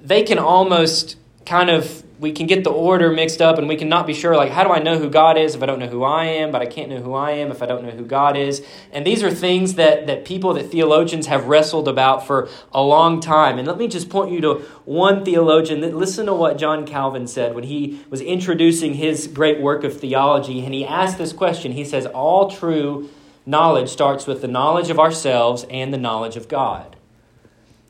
they 0.00 0.24
can 0.24 0.40
almost 0.40 1.14
kind 1.46 1.70
of 1.70 2.03
we 2.18 2.32
can 2.32 2.46
get 2.46 2.62
the 2.64 2.70
order 2.70 3.10
mixed 3.10 3.42
up 3.42 3.58
and 3.58 3.68
we 3.68 3.76
can 3.76 3.88
not 3.88 4.06
be 4.06 4.14
sure 4.14 4.36
like 4.36 4.50
how 4.50 4.62
do 4.62 4.70
i 4.70 4.78
know 4.78 4.98
who 4.98 5.10
god 5.10 5.36
is 5.36 5.54
if 5.54 5.62
i 5.62 5.66
don't 5.66 5.78
know 5.78 5.86
who 5.86 6.04
i 6.04 6.24
am? 6.24 6.52
But 6.52 6.62
i 6.62 6.66
can't 6.66 6.88
know 6.90 7.00
who 7.00 7.14
i 7.14 7.32
am 7.32 7.50
if 7.50 7.62
i 7.62 7.66
don't 7.66 7.84
know 7.84 7.90
who 7.90 8.04
god 8.04 8.36
is. 8.36 8.64
And 8.92 9.06
these 9.06 9.22
are 9.22 9.30
things 9.30 9.74
that, 9.74 10.06
that 10.06 10.24
people 10.24 10.54
that 10.54 10.70
theologians 10.70 11.26
have 11.26 11.46
wrestled 11.46 11.88
about 11.88 12.26
for 12.26 12.48
a 12.72 12.82
long 12.82 13.20
time. 13.20 13.58
And 13.58 13.66
let 13.66 13.78
me 13.78 13.88
just 13.88 14.08
point 14.08 14.30
you 14.30 14.40
to 14.42 14.54
one 14.84 15.24
theologian 15.24 15.80
that 15.80 15.94
listen 15.94 16.26
to 16.26 16.34
what 16.34 16.58
john 16.58 16.86
calvin 16.86 17.26
said 17.26 17.54
when 17.54 17.64
he 17.64 18.00
was 18.10 18.20
introducing 18.20 18.94
his 18.94 19.26
great 19.26 19.60
work 19.60 19.84
of 19.84 19.98
theology. 19.98 20.64
And 20.64 20.72
he 20.72 20.84
asked 20.84 21.18
this 21.18 21.32
question. 21.32 21.72
He 21.72 21.84
says 21.84 22.06
all 22.06 22.50
true 22.50 23.10
knowledge 23.46 23.90
starts 23.90 24.26
with 24.26 24.40
the 24.40 24.48
knowledge 24.48 24.90
of 24.90 24.98
ourselves 24.98 25.66
and 25.68 25.92
the 25.92 25.98
knowledge 25.98 26.36
of 26.36 26.48
god 26.48 26.93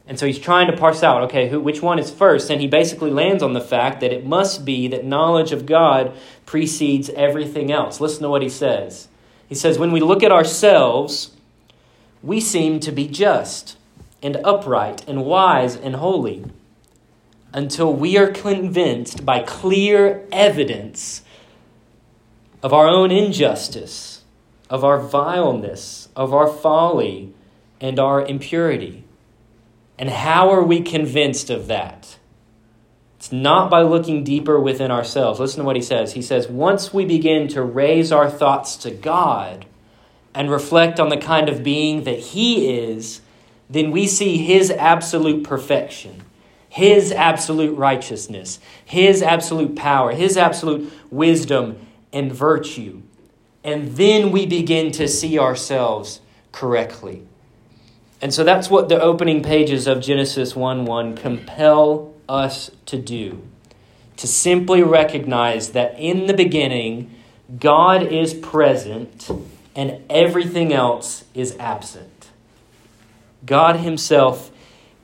and 0.07 0.19
so 0.19 0.27
he's 0.27 0.39
trying 0.39 0.71
to 0.71 0.77
parse 0.77 1.03
out, 1.03 1.23
okay, 1.23 1.49
who, 1.49 1.61
which 1.61 1.81
one 1.81 1.99
is 1.99 2.11
first? 2.11 2.51
And 2.51 2.61
he 2.61 2.67
basically 2.67 3.11
lands 3.11 3.43
on 3.43 3.55
the 3.55 3.61
fact 3.61 4.01
that 4.01 4.13
it 4.13 4.27
must 4.27 4.65
be 4.65 4.87
that 4.89 5.05
knowledge 5.05 5.51
of 5.53 5.65
God 5.65 6.15
precedes 6.45 7.09
everything 7.11 7.73
else. 7.73 8.01
Listen 8.01 8.23
to 8.25 8.29
what 8.29 8.43
he 8.43 8.51
says. 8.51 9.09
He 9.49 9.55
says, 9.55 9.79
When 9.79 9.93
we 9.93 10.01
look 10.01 10.23
at 10.23 10.33
ourselves, 10.33 11.31
we 12.23 12.41
seem 12.41 12.81
to 12.81 12.93
be 12.93 13.09
just 13.09 13.77
and 14.23 14.37
upright 14.45 15.07
and 15.09 15.25
wise 15.25 15.77
and 15.77 15.97
holy 15.97 16.45
until 17.55 17.93
we 17.93 18.19
are 18.19 18.31
convinced 18.31 19.25
by 19.25 19.41
clear 19.41 20.27
evidence 20.33 21.23
of 22.63 22.73
our 22.73 22.89
own 22.89 23.11
injustice, 23.11 24.23
of 24.69 24.85
our 24.85 24.99
vileness, 24.99 26.09
of 26.17 26.35
our 26.35 26.49
folly, 26.49 27.33
and 27.81 27.99
our 27.99 28.25
impurity. 28.27 29.05
And 29.99 30.11
how 30.11 30.51
are 30.51 30.63
we 30.63 30.81
convinced 30.81 31.51
of 31.51 31.69
that? 31.69 32.19
It's 33.19 33.33
not 33.33 33.71
by 33.71 33.83
looking 33.83 34.25
deeper 34.25 34.61
within 34.61 34.91
ourselves. 34.91 35.41
Listen 35.41 35.61
to 35.61 35.65
what 35.65 35.77
he 35.77 35.83
says. 35.83 36.13
He 36.13 36.23
says, 36.23 36.49
once 36.49 36.93
we 36.93 37.05
begin 37.05 37.49
to 37.49 37.63
raise 37.63 38.13
our 38.13 38.29
thoughts 38.29 38.77
to 38.79 38.91
God 38.91 39.65
and 40.35 40.51
reflect 40.51 41.01
on 41.01 41.09
the 41.09 41.17
kind 41.17 41.49
of 41.49 41.63
being 41.63 42.05
that 42.05 42.19
he 42.19 42.69
is, 42.69 43.23
then 43.71 43.93
we 43.93 44.07
see 44.07 44.39
his 44.39 44.71
absolute 44.71 45.43
perfection, 45.45 46.23
his 46.69 47.13
absolute 47.13 47.75
righteousness, 47.79 48.59
his 48.85 49.23
absolute 49.23 49.75
power, 49.75 50.13
his 50.13 50.37
absolute 50.37 50.93
wisdom 51.11 51.79
and 52.13 52.31
virtue. 52.31 53.01
And 53.63 53.97
then 53.97 54.33
we 54.33 54.45
begin 54.45 54.93
to 54.93 55.09
see 55.09 55.39
ourselves 55.39 56.21
correctly. 56.53 57.23
And 58.25 58.33
so 58.33 58.43
that's 58.43 58.71
what 58.71 58.89
the 58.89 58.99
opening 58.99 59.43
pages 59.43 59.87
of 59.87 60.01
Genesis 60.01 60.57
1 60.57 60.87
1 60.87 61.15
compel 61.15 62.15
us 62.27 62.71
to 62.87 62.97
do. 62.97 63.43
To 64.17 64.27
simply 64.27 64.83
recognize 64.83 65.73
that 65.73 65.95
in 65.99 66.25
the 66.25 66.33
beginning, 66.33 67.15
God 67.61 68.03
is 68.03 68.33
present 68.33 69.31
and 69.77 70.01
everything 70.09 70.73
else 70.73 71.25
is 71.35 71.55
absent. 71.59 72.31
God 73.45 73.81
Himself 73.81 74.51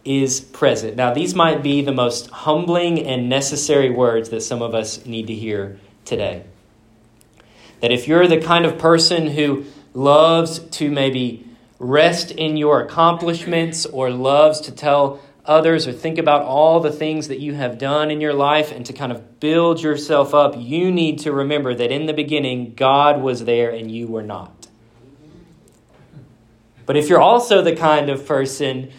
is 0.03 0.41
present. 0.41 0.97
Now, 0.97 1.13
these 1.13 1.35
might 1.35 1.63
be 1.63 1.83
the 1.83 1.93
most 1.93 2.31
humbling 2.31 3.07
and 3.07 3.29
necessary 3.29 3.91
words 3.91 4.31
that 4.31 4.41
some 4.41 4.63
of 4.63 4.75
us 4.75 5.05
need 5.05 5.27
to 5.27 5.35
hear 5.35 5.79
today. 6.07 6.45
That 7.81 7.93
if 7.93 8.09
you're 8.09 8.27
the 8.27 8.41
kind 8.41 8.65
of 8.65 8.79
person 8.79 9.27
who 9.27 9.67
loves 9.93 10.61
to 10.61 10.91
maybe 10.91 11.50
rest 11.81 12.31
in 12.31 12.59
your 12.59 12.83
accomplishments 12.83 13.87
or 13.87 14.11
loves 14.11 14.61
to 14.61 14.71
tell 14.71 15.19
others 15.47 15.89
or 15.89 15.93
think 15.93 16.19
about 16.19 16.43
all 16.43 16.79
the 16.79 16.93
things 16.93 17.29
that 17.29 17.41
you 17.41 17.55
have 17.55 17.79
done 17.79 18.11
in 18.11 18.21
your 18.21 18.35
life 18.35 18.71
and 18.71 18.85
to 18.85 18.93
kind 18.93 19.11
of 19.11 19.41
build 19.41 19.83
yourself 19.83 20.35
up, 20.35 20.55
you 20.57 20.93
need 20.93 21.19
to 21.19 21.33
remember 21.33 21.75
that 21.75 21.91
in 21.91 22.05
the 22.05 22.13
beginning, 22.13 22.75
God 22.75 23.23
was 23.23 23.47
there 23.47 23.71
and 23.71 23.91
you 23.91 24.07
were 24.07 24.23
not. 24.23 24.69
But 26.85 26.97
if 26.97 27.09
you're 27.09 27.23
also 27.23 27.63
the 27.63 27.75
kind 27.75 28.11
of 28.11 28.27
person 28.27 28.91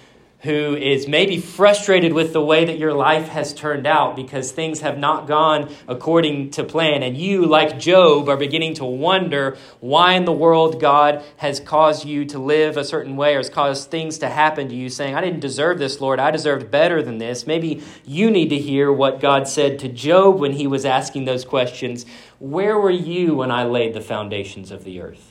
who 0.44 0.76
is 0.76 1.08
maybe 1.08 1.38
frustrated 1.38 2.14
with 2.14 2.34
the 2.34 2.42
way 2.42 2.66
that 2.66 2.80
your 2.80 2.94
life 2.94 3.28
has 3.28 3.54
turned 3.54 3.86
out 3.86 4.16
because 4.16 4.52
things 4.52 4.82
have 4.82 4.98
not 4.98 5.28
gone 5.28 5.70
according 5.88 6.50
to 6.52 6.64
plan. 6.64 7.04
And 7.04 7.16
you, 7.16 7.46
like 7.46 7.80
Job, 7.80 8.28
are 8.28 8.38
beginning 8.38 8.74
to 8.76 8.86
wonder 8.86 9.58
why 9.80 10.14
in 10.14 10.26
the 10.26 10.32
world 10.32 10.80
God 10.80 11.24
has 11.38 11.60
caused 11.60 12.06
you 12.06 12.26
to 12.26 12.40
live 12.40 12.76
a 12.76 12.84
certain 12.84 13.16
way 13.16 13.36
or 13.36 13.38
has 13.38 13.50
caused 13.50 13.92
things 13.92 14.18
to 14.20 14.30
happen 14.30 14.70
to 14.70 14.76
you, 14.76 14.90
saying, 14.90 15.16
I 15.16 15.22
didn't 15.22 15.42
deserve 15.42 15.78
this, 15.78 16.02
Lord. 16.02 16.20
I 16.20 16.32
deserved 16.32 16.72
better 16.72 17.04
than 17.04 17.20
this. 17.20 17.46
Maybe 17.46 17.84
you 18.04 18.32
need 18.32 18.50
to 18.50 18.58
hear 18.58 18.92
what 18.92 19.20
God 19.20 19.48
said 19.48 19.78
to 19.80 19.88
Job 19.88 20.40
when 20.40 20.54
he 20.54 20.66
was 20.66 20.86
asking 20.86 21.26
those 21.26 21.46
questions 21.46 22.06
Where 22.40 22.80
were 22.80 22.90
you 22.90 23.36
when 23.36 23.52
I 23.52 23.66
laid 23.66 23.94
the 23.94 24.02
foundations 24.02 24.72
of 24.72 24.84
the 24.84 25.02
earth? 25.02 25.31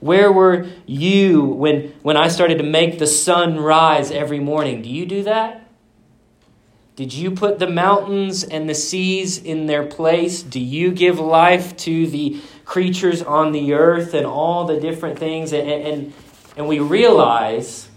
Where 0.00 0.30
were 0.30 0.66
you 0.86 1.42
when, 1.44 1.94
when 2.02 2.16
I 2.16 2.28
started 2.28 2.58
to 2.58 2.64
make 2.64 2.98
the 2.98 3.06
sun 3.06 3.58
rise 3.58 4.10
every 4.10 4.38
morning? 4.38 4.82
Do 4.82 4.88
you 4.88 5.06
do 5.06 5.24
that? 5.24 5.68
Did 6.94 7.12
you 7.12 7.30
put 7.30 7.58
the 7.58 7.68
mountains 7.68 8.42
and 8.42 8.68
the 8.68 8.74
seas 8.74 9.38
in 9.38 9.66
their 9.66 9.86
place? 9.86 10.42
Do 10.42 10.58
you 10.58 10.90
give 10.90 11.18
life 11.20 11.76
to 11.78 12.06
the 12.08 12.40
creatures 12.64 13.22
on 13.22 13.52
the 13.52 13.74
earth 13.74 14.14
and 14.14 14.26
all 14.26 14.64
the 14.64 14.80
different 14.80 15.18
things? 15.18 15.52
And, 15.52 15.68
and, 15.68 16.12
and 16.56 16.66
we 16.66 16.80
realize 16.80 17.88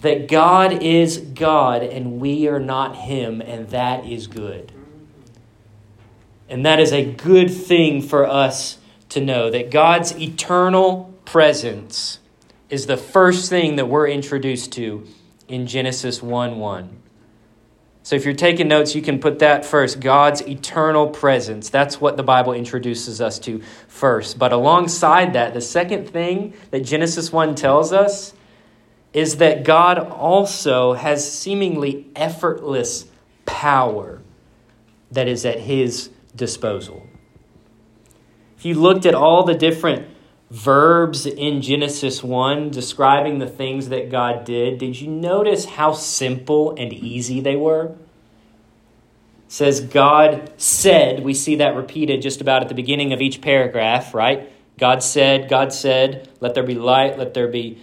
that 0.00 0.28
God 0.28 0.82
is 0.82 1.18
God 1.18 1.82
and 1.82 2.20
we 2.20 2.48
are 2.48 2.60
not 2.60 2.96
Him, 2.96 3.40
and 3.40 3.68
that 3.70 4.04
is 4.04 4.26
good. 4.26 4.72
And 6.48 6.66
that 6.66 6.78
is 6.80 6.92
a 6.92 7.04
good 7.04 7.48
thing 7.48 8.02
for 8.02 8.26
us 8.26 8.78
to 9.14 9.20
know 9.20 9.48
that 9.48 9.70
God's 9.70 10.18
eternal 10.18 11.14
presence 11.24 12.18
is 12.68 12.86
the 12.86 12.96
first 12.96 13.48
thing 13.48 13.76
that 13.76 13.86
we're 13.86 14.08
introduced 14.08 14.72
to 14.72 15.06
in 15.46 15.68
Genesis 15.68 16.20
1 16.20 16.58
1. 16.58 16.96
So 18.02 18.16
if 18.16 18.24
you're 18.24 18.34
taking 18.34 18.66
notes, 18.66 18.96
you 18.96 19.02
can 19.02 19.20
put 19.20 19.38
that 19.38 19.64
first 19.64 20.00
God's 20.00 20.40
eternal 20.42 21.06
presence. 21.06 21.70
That's 21.70 22.00
what 22.00 22.16
the 22.16 22.24
Bible 22.24 22.54
introduces 22.54 23.20
us 23.20 23.38
to 23.40 23.62
first. 23.86 24.36
But 24.36 24.52
alongside 24.52 25.34
that, 25.34 25.54
the 25.54 25.60
second 25.60 26.10
thing 26.10 26.52
that 26.72 26.80
Genesis 26.80 27.32
1 27.32 27.54
tells 27.54 27.92
us 27.92 28.34
is 29.12 29.36
that 29.36 29.62
God 29.62 30.00
also 30.00 30.94
has 30.94 31.32
seemingly 31.32 32.10
effortless 32.16 33.06
power 33.46 34.20
that 35.12 35.28
is 35.28 35.46
at 35.46 35.60
his 35.60 36.10
disposal. 36.34 37.06
You 38.64 38.74
looked 38.74 39.04
at 39.06 39.14
all 39.14 39.44
the 39.44 39.54
different 39.54 40.08
verbs 40.50 41.26
in 41.26 41.60
Genesis 41.62 42.22
1 42.22 42.70
describing 42.70 43.38
the 43.38 43.46
things 43.46 43.88
that 43.88 44.10
God 44.10 44.44
did, 44.44 44.78
did 44.78 45.00
you 45.00 45.08
notice 45.08 45.64
how 45.64 45.92
simple 45.92 46.74
and 46.76 46.92
easy 46.92 47.40
they 47.40 47.56
were? 47.56 47.86
It 49.46 49.52
says 49.52 49.80
God 49.80 50.52
said, 50.56 51.24
we 51.24 51.34
see 51.34 51.56
that 51.56 51.76
repeated 51.76 52.22
just 52.22 52.40
about 52.40 52.62
at 52.62 52.68
the 52.68 52.74
beginning 52.74 53.12
of 53.12 53.20
each 53.20 53.40
paragraph, 53.40 54.14
right? 54.14 54.50
God 54.78 55.02
said, 55.02 55.48
God 55.48 55.72
said, 55.72 56.28
let 56.40 56.54
there 56.54 56.62
be 56.62 56.74
light, 56.74 57.18
let 57.18 57.34
there 57.34 57.48
be 57.48 57.78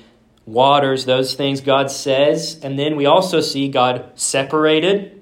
waters, 0.46 1.06
those 1.06 1.36
things 1.36 1.62
God 1.62 1.92
says. 1.92 2.60
And 2.64 2.78
then 2.78 2.96
we 2.96 3.06
also 3.06 3.42
see 3.42 3.70
God 3.70 4.12
separated. 4.16 5.22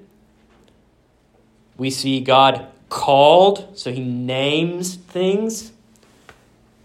We 1.76 1.90
see 1.90 2.20
God 2.20 2.66
called, 2.90 3.78
so 3.78 3.90
he 3.90 4.04
names 4.04 4.96
things. 4.96 5.72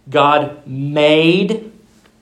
God 0.09 0.65
made, 0.65 1.73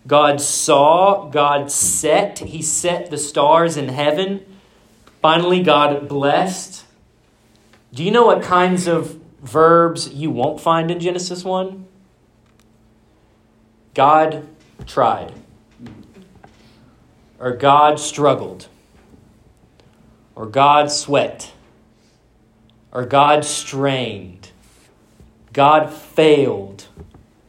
God 0.07 0.41
saw, 0.41 1.29
God 1.29 1.71
set. 1.71 2.39
He 2.39 2.63
set 2.63 3.11
the 3.11 3.17
stars 3.17 3.77
in 3.77 3.89
heaven. 3.89 4.43
Finally, 5.21 5.61
God 5.61 6.07
blessed. 6.07 6.85
Do 7.93 8.03
you 8.03 8.09
know 8.09 8.25
what 8.25 8.41
kinds 8.41 8.87
of 8.87 9.19
verbs 9.41 10.11
you 10.11 10.31
won't 10.31 10.59
find 10.59 10.89
in 10.89 10.99
Genesis 10.99 11.43
1? 11.43 11.85
God 13.93 14.47
tried, 14.87 15.31
or 17.39 17.51
God 17.51 17.99
struggled, 17.99 18.67
or 20.35 20.47
God 20.47 20.89
sweat 20.91 21.52
or 22.93 23.05
God 23.05 23.43
strained, 23.43 24.51
God 25.51 25.91
failed. 25.91 26.87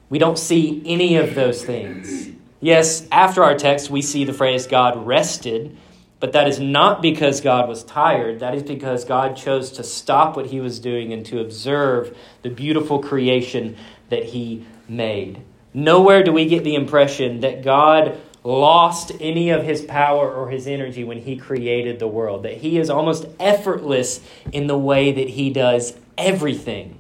We 0.08 0.18
don't 0.18 0.38
see 0.38 0.82
any 0.84 1.16
of 1.16 1.34
those 1.34 1.64
things. 1.64 2.30
Yes, 2.60 3.06
after 3.12 3.44
our 3.44 3.54
text, 3.54 3.90
we 3.90 4.00
see 4.00 4.24
the 4.24 4.32
phrase 4.32 4.66
God 4.66 5.06
rested, 5.06 5.76
but 6.18 6.32
that 6.32 6.48
is 6.48 6.58
not 6.58 7.02
because 7.02 7.42
God 7.42 7.68
was 7.68 7.84
tired. 7.84 8.40
That 8.40 8.54
is 8.54 8.62
because 8.62 9.04
God 9.04 9.36
chose 9.36 9.70
to 9.72 9.84
stop 9.84 10.34
what 10.34 10.46
he 10.46 10.60
was 10.60 10.80
doing 10.80 11.12
and 11.12 11.26
to 11.26 11.40
observe 11.40 12.16
the 12.40 12.48
beautiful 12.48 13.00
creation 13.02 13.76
that 14.08 14.24
he 14.24 14.66
made. 14.88 15.42
Nowhere 15.74 16.22
do 16.22 16.32
we 16.32 16.46
get 16.46 16.64
the 16.64 16.74
impression 16.74 17.40
that 17.40 17.62
God 17.62 18.18
lost 18.44 19.10
any 19.20 19.48
of 19.48 19.64
his 19.64 19.82
power 19.82 20.30
or 20.30 20.50
his 20.50 20.66
energy 20.66 21.02
when 21.02 21.18
he 21.18 21.34
created 21.34 21.98
the 21.98 22.06
world, 22.06 22.42
that 22.42 22.58
he 22.58 22.78
is 22.78 22.90
almost 22.90 23.26
effortless 23.40 24.21
in 24.52 24.66
the 24.66 24.76
way 24.76 25.10
that 25.12 25.30
he 25.30 25.50
does 25.50 25.97
everything. 26.19 26.99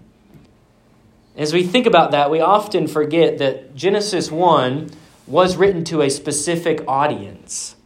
As 1.36 1.52
we 1.52 1.62
think 1.62 1.86
about 1.86 2.12
that, 2.12 2.30
we 2.30 2.40
often 2.40 2.86
forget 2.86 3.38
that 3.38 3.76
Genesis 3.76 4.30
1 4.30 4.90
was 5.26 5.56
written 5.56 5.84
to 5.84 6.00
a 6.00 6.08
specific 6.08 6.82
audience. 6.88 7.76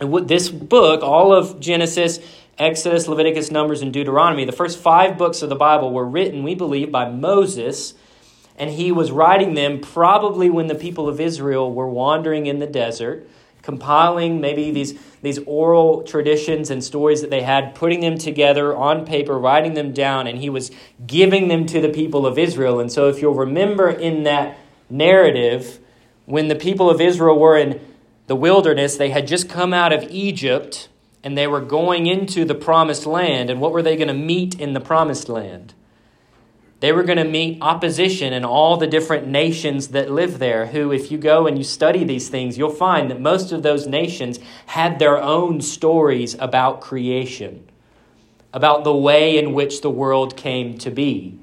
This 0.00 0.48
book, 0.48 1.02
all 1.02 1.34
of 1.34 1.58
Genesis, 1.60 2.20
Exodus, 2.58 3.08
Leviticus, 3.08 3.50
Numbers, 3.50 3.82
and 3.82 3.92
Deuteronomy, 3.92 4.44
the 4.44 4.52
first 4.52 4.78
five 4.78 5.16
books 5.16 5.42
of 5.42 5.48
the 5.48 5.56
Bible 5.56 5.92
were 5.92 6.04
written, 6.04 6.42
we 6.42 6.54
believe, 6.54 6.92
by 6.92 7.08
Moses 7.08 7.94
and 8.62 8.70
he 8.70 8.92
was 8.92 9.10
writing 9.10 9.54
them 9.54 9.80
probably 9.80 10.48
when 10.48 10.68
the 10.68 10.76
people 10.76 11.08
of 11.08 11.18
Israel 11.18 11.74
were 11.74 11.88
wandering 11.88 12.46
in 12.46 12.60
the 12.60 12.66
desert, 12.68 13.28
compiling 13.60 14.40
maybe 14.40 14.70
these, 14.70 14.96
these 15.20 15.40
oral 15.46 16.04
traditions 16.04 16.70
and 16.70 16.84
stories 16.84 17.22
that 17.22 17.30
they 17.30 17.42
had, 17.42 17.74
putting 17.74 18.02
them 18.02 18.16
together 18.16 18.72
on 18.72 19.04
paper, 19.04 19.36
writing 19.36 19.74
them 19.74 19.92
down, 19.92 20.28
and 20.28 20.38
he 20.38 20.48
was 20.48 20.70
giving 21.04 21.48
them 21.48 21.66
to 21.66 21.80
the 21.80 21.88
people 21.88 22.24
of 22.24 22.38
Israel. 22.38 22.78
And 22.78 22.92
so, 22.92 23.08
if 23.08 23.20
you'll 23.20 23.34
remember 23.34 23.90
in 23.90 24.22
that 24.22 24.56
narrative, 24.88 25.80
when 26.26 26.46
the 26.46 26.54
people 26.54 26.88
of 26.88 27.00
Israel 27.00 27.36
were 27.36 27.56
in 27.56 27.80
the 28.28 28.36
wilderness, 28.36 28.96
they 28.96 29.10
had 29.10 29.26
just 29.26 29.48
come 29.48 29.74
out 29.74 29.92
of 29.92 30.04
Egypt 30.08 30.88
and 31.24 31.36
they 31.36 31.48
were 31.48 31.60
going 31.60 32.06
into 32.06 32.44
the 32.44 32.54
promised 32.54 33.06
land. 33.06 33.50
And 33.50 33.60
what 33.60 33.72
were 33.72 33.82
they 33.82 33.96
going 33.96 34.06
to 34.06 34.14
meet 34.14 34.60
in 34.60 34.72
the 34.72 34.80
promised 34.80 35.28
land? 35.28 35.74
They 36.82 36.90
were 36.90 37.04
going 37.04 37.18
to 37.18 37.24
meet 37.24 37.58
opposition 37.62 38.32
in 38.32 38.44
all 38.44 38.76
the 38.76 38.88
different 38.88 39.28
nations 39.28 39.88
that 39.88 40.10
live 40.10 40.40
there, 40.40 40.66
who, 40.66 40.90
if 40.90 41.12
you 41.12 41.16
go 41.16 41.46
and 41.46 41.56
you 41.56 41.62
study 41.62 42.02
these 42.02 42.28
things, 42.28 42.58
you'll 42.58 42.70
find 42.70 43.08
that 43.08 43.20
most 43.20 43.52
of 43.52 43.62
those 43.62 43.86
nations 43.86 44.40
had 44.66 44.98
their 44.98 45.16
own 45.16 45.60
stories 45.60 46.34
about 46.40 46.80
creation, 46.80 47.64
about 48.52 48.82
the 48.82 48.92
way 48.92 49.38
in 49.38 49.52
which 49.52 49.80
the 49.80 49.90
world 49.90 50.36
came 50.36 50.76
to 50.78 50.90
be. 50.90 51.38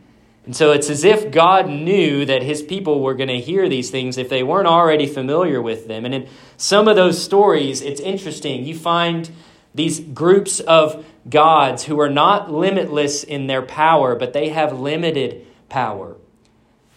And 0.46 0.54
so 0.54 0.74
it's 0.74 0.90
as 0.90 1.06
if 1.06 1.32
God 1.32 1.70
knew 1.70 2.26
that 2.26 2.44
his 2.44 2.62
people 2.62 3.00
were 3.00 3.14
going 3.14 3.30
to 3.30 3.40
hear 3.40 3.70
these 3.70 3.90
things 3.90 4.18
if 4.18 4.28
they 4.28 4.44
weren't 4.44 4.68
already 4.68 5.08
familiar 5.08 5.62
with 5.62 5.88
them. 5.88 6.04
And 6.04 6.14
in 6.14 6.28
some 6.58 6.90
of 6.90 6.98
those 6.98 7.24
stories, 7.24 7.82
it's 7.82 8.02
interesting. 8.02 8.66
You 8.66 8.76
find 8.76 9.32
these 9.74 10.02
groups 10.02 10.60
of 10.60 11.06
gods 11.28 11.86
who 11.86 12.00
are 12.00 12.10
not 12.10 12.52
limitless 12.52 13.24
in 13.24 13.48
their 13.48 13.62
power, 13.62 14.16
but 14.16 14.34
they 14.34 14.50
have 14.50 14.80
limited 14.80 15.46
power. 15.68 16.16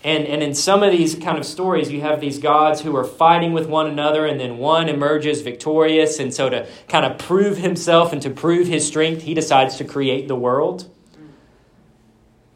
And, 0.05 0.27
and 0.27 0.43
in 0.43 0.55
some 0.55 0.83
of 0.83 0.91
these 0.91 1.15
kind 1.15 1.39
of 1.39 1.47
stories, 1.47 1.91
you 1.91 2.01
have 2.01 2.21
these 2.21 2.39
gods 2.39 2.81
who 2.81 2.97
are 2.97 3.05
fighting 3.05 3.53
with 3.53 3.69
one 3.69 3.87
another, 3.87 4.27
and 4.27 4.41
then 4.41 4.59
one 4.59 4.89
emerges 4.89 5.43
victorious. 5.43 6.19
And 6.19 6.35
so, 6.35 6.51
to 6.51 6.67
kind 6.89 7.07
of 7.07 7.19
prove 7.19 7.59
himself 7.59 8.13
and 8.13 8.21
to 8.23 8.31
prove 8.31 8.67
his 8.67 8.87
strength, 8.87 9.23
he 9.23 9.35
decides 9.35 9.77
to 9.77 9.85
create 9.85 10.27
the 10.27 10.35
world. 10.35 10.91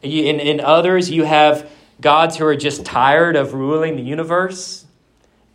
In, 0.01 0.39
in 0.41 0.59
others, 0.59 1.09
you 1.09 1.23
have 1.23 1.69
gods 2.01 2.37
who 2.37 2.45
are 2.45 2.55
just 2.55 2.85
tired 2.85 3.35
of 3.35 3.53
ruling 3.53 3.95
the 3.95 4.03
universe. 4.03 4.85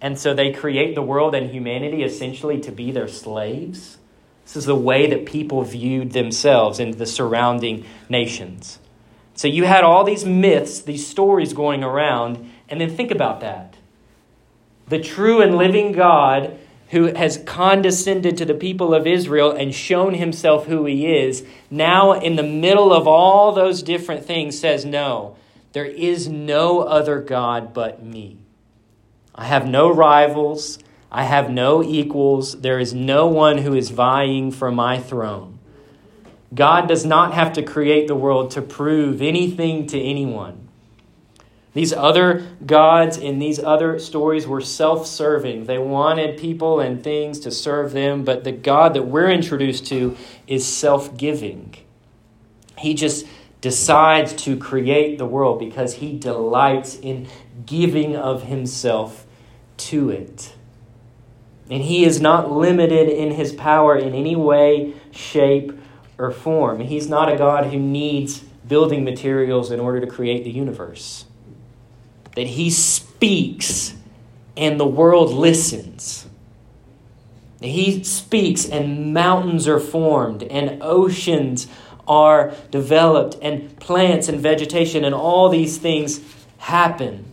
And 0.01 0.19
so 0.19 0.35
they 0.35 0.53
create 0.53 0.95
the 0.95 1.03
world 1.03 1.35
and 1.35 1.51
humanity 1.51 2.03
essentially 2.03 2.61
to 2.63 2.73
be 2.73 2.91
their 2.91 3.07
slaves. 3.07 3.99
This 4.53 4.65
is 4.65 4.67
the 4.67 4.77
way 4.77 5.07
that 5.07 5.25
people 5.25 5.63
viewed 5.63 6.13
themselves 6.13 6.79
and 6.79 6.93
the 6.93 7.07
surrounding 7.07 7.87
nations. 8.11 8.81
So 9.35 9.49
you 9.49 9.65
had 9.65 9.83
all 9.83 10.05
these 10.05 10.27
myths, 10.27 10.83
these 10.83 11.07
stories 11.07 11.55
going 11.55 11.83
around, 11.83 12.53
and 12.69 12.79
then 12.79 12.95
think 12.95 13.11
about 13.11 13.41
that. 13.41 13.77
The 14.89 15.01
true 15.01 15.41
and 15.41 15.57
living 15.57 15.93
God 15.93 16.59
who 16.91 17.15
has 17.15 17.43
condescended 17.47 18.37
to 18.37 18.45
the 18.45 18.53
people 18.53 18.93
of 18.93 19.07
Israel 19.07 19.53
and 19.53 19.75
shown 19.75 20.13
himself 20.13 20.67
who 20.67 20.85
he 20.85 21.07
is, 21.07 21.47
now 21.71 22.13
in 22.13 22.37
the 22.37 22.43
middle 22.43 22.93
of 22.93 23.09
all 23.09 23.53
those 23.53 23.83
different 23.83 24.27
things 24.27 24.61
says, 24.61 24.85
No, 24.85 25.35
there 25.73 25.87
is 25.87 26.29
no 26.29 26.81
other 26.81 27.23
God 27.23 27.73
but 27.73 28.03
me. 28.03 28.37
I 29.35 29.47
have 29.47 29.67
no 29.67 29.91
rivals. 29.91 30.79
I 31.15 31.25
have 31.25 31.51
no 31.51 31.83
equals. 31.83 32.63
There 32.63 32.79
is 32.79 32.95
no 32.95 33.27
one 33.27 33.59
who 33.59 33.75
is 33.75 33.91
vying 33.91 34.51
for 34.51 34.73
my 34.73 34.99
throne. 34.99 35.59
God 36.55 36.89
does 36.89 37.05
not 37.05 37.35
have 37.35 37.53
to 37.53 37.63
create 37.63 38.09
the 38.09 38.15
world 38.15 38.51
to 38.53 38.63
prove 38.63 39.21
anything 39.21 39.87
to 39.89 40.01
anyone. 40.01 40.69
These 41.75 41.93
other 41.93 42.47
gods 42.65 43.19
in 43.19 43.39
these 43.39 43.59
other 43.59 43.99
stories 43.99 44.47
were 44.47 44.63
self 44.63 45.07
serving. 45.07 45.65
They 45.67 45.79
wanted 45.79 46.39
people 46.39 46.81
and 46.81 47.03
things 47.03 47.39
to 47.41 47.51
serve 47.51 47.93
them, 47.93 48.25
but 48.25 48.45
the 48.45 48.53
God 48.53 48.95
that 48.95 49.03
we're 49.03 49.31
introduced 49.31 49.87
to 49.89 50.17
is 50.47 50.67
self 50.67 51.17
giving. 51.17 51.75
He 52.79 52.95
just 52.95 53.27
decides 53.61 54.33
to 54.45 54.57
create 54.57 55.19
the 55.19 55.27
world 55.27 55.59
because 55.59 55.95
he 55.95 56.19
delights 56.19 56.97
in 56.97 57.29
giving 57.65 58.17
of 58.17 58.45
himself 58.45 59.27
to 59.77 60.11
it. 60.11 60.55
And 61.71 61.83
he 61.83 62.05
is 62.05 62.21
not 62.21 62.51
limited 62.51 63.09
in 63.09 63.33
his 63.33 63.53
power 63.53 63.97
in 63.97 64.15
any 64.15 64.37
way, 64.37 64.95
shape, 65.11 65.73
or 66.19 66.31
form. 66.31 66.81
He's 66.81 67.09
not 67.09 67.33
a 67.33 67.37
God 67.37 67.67
who 67.67 67.79
needs 67.79 68.41
building 68.67 69.05
materials 69.05 69.71
in 69.71 69.81
order 69.81 70.01
to 70.01 70.07
create 70.07 70.45
the 70.45 70.51
universe. 70.51 71.25
That 72.37 72.47
he 72.47 72.71
speaks 72.71 73.95
and 74.57 74.79
the 74.79 74.87
world 74.87 75.33
listens. 75.33 76.27
He 77.61 78.03
speaks 78.05 78.69
and 78.69 79.15
mountains 79.15 79.69
are 79.69 79.81
formed 79.81 80.43
and 80.43 80.83
oceans 80.83 81.69
are 82.09 82.53
developed 82.71 83.37
and 83.41 83.79
plants 83.79 84.29
and 84.29 84.41
vegetation 84.41 85.05
and 85.05 85.15
all 85.15 85.49
these 85.49 85.79
things 85.79 86.21
happen. 86.59 87.32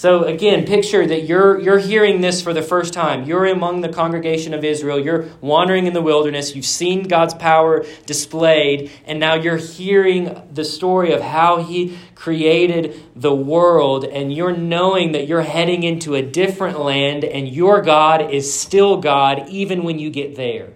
So 0.00 0.24
again, 0.24 0.64
picture 0.64 1.06
that 1.06 1.24
you're, 1.24 1.60
you're 1.60 1.78
hearing 1.78 2.22
this 2.22 2.40
for 2.40 2.54
the 2.54 2.62
first 2.62 2.94
time. 2.94 3.24
You're 3.24 3.44
among 3.44 3.82
the 3.82 3.90
congregation 3.90 4.54
of 4.54 4.64
Israel. 4.64 4.98
You're 4.98 5.28
wandering 5.42 5.86
in 5.86 5.92
the 5.92 6.00
wilderness. 6.00 6.56
You've 6.56 6.64
seen 6.64 7.02
God's 7.02 7.34
power 7.34 7.84
displayed, 8.06 8.90
and 9.04 9.20
now 9.20 9.34
you're 9.34 9.58
hearing 9.58 10.42
the 10.50 10.64
story 10.64 11.12
of 11.12 11.20
how 11.20 11.62
He 11.62 11.98
created 12.14 12.98
the 13.14 13.34
world, 13.34 14.06
and 14.06 14.32
you're 14.32 14.56
knowing 14.56 15.12
that 15.12 15.28
you're 15.28 15.42
heading 15.42 15.82
into 15.82 16.14
a 16.14 16.22
different 16.22 16.80
land, 16.80 17.22
and 17.22 17.46
your 17.46 17.82
God 17.82 18.30
is 18.30 18.58
still 18.58 19.02
God 19.02 19.50
even 19.50 19.82
when 19.82 19.98
you 19.98 20.08
get 20.08 20.34
there. 20.34 20.72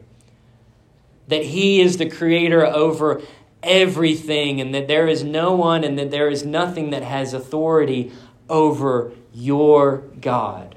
That 1.28 1.46
He 1.46 1.80
is 1.80 1.96
the 1.96 2.10
creator 2.10 2.66
over 2.66 3.22
everything, 3.62 4.60
and 4.60 4.74
that 4.74 4.86
there 4.86 5.08
is 5.08 5.24
no 5.24 5.54
one 5.54 5.82
and 5.82 5.98
that 5.98 6.10
there 6.10 6.28
is 6.28 6.44
nothing 6.44 6.90
that 6.90 7.02
has 7.02 7.32
authority 7.32 8.12
over 8.48 9.12
your 9.32 9.98
God. 10.20 10.74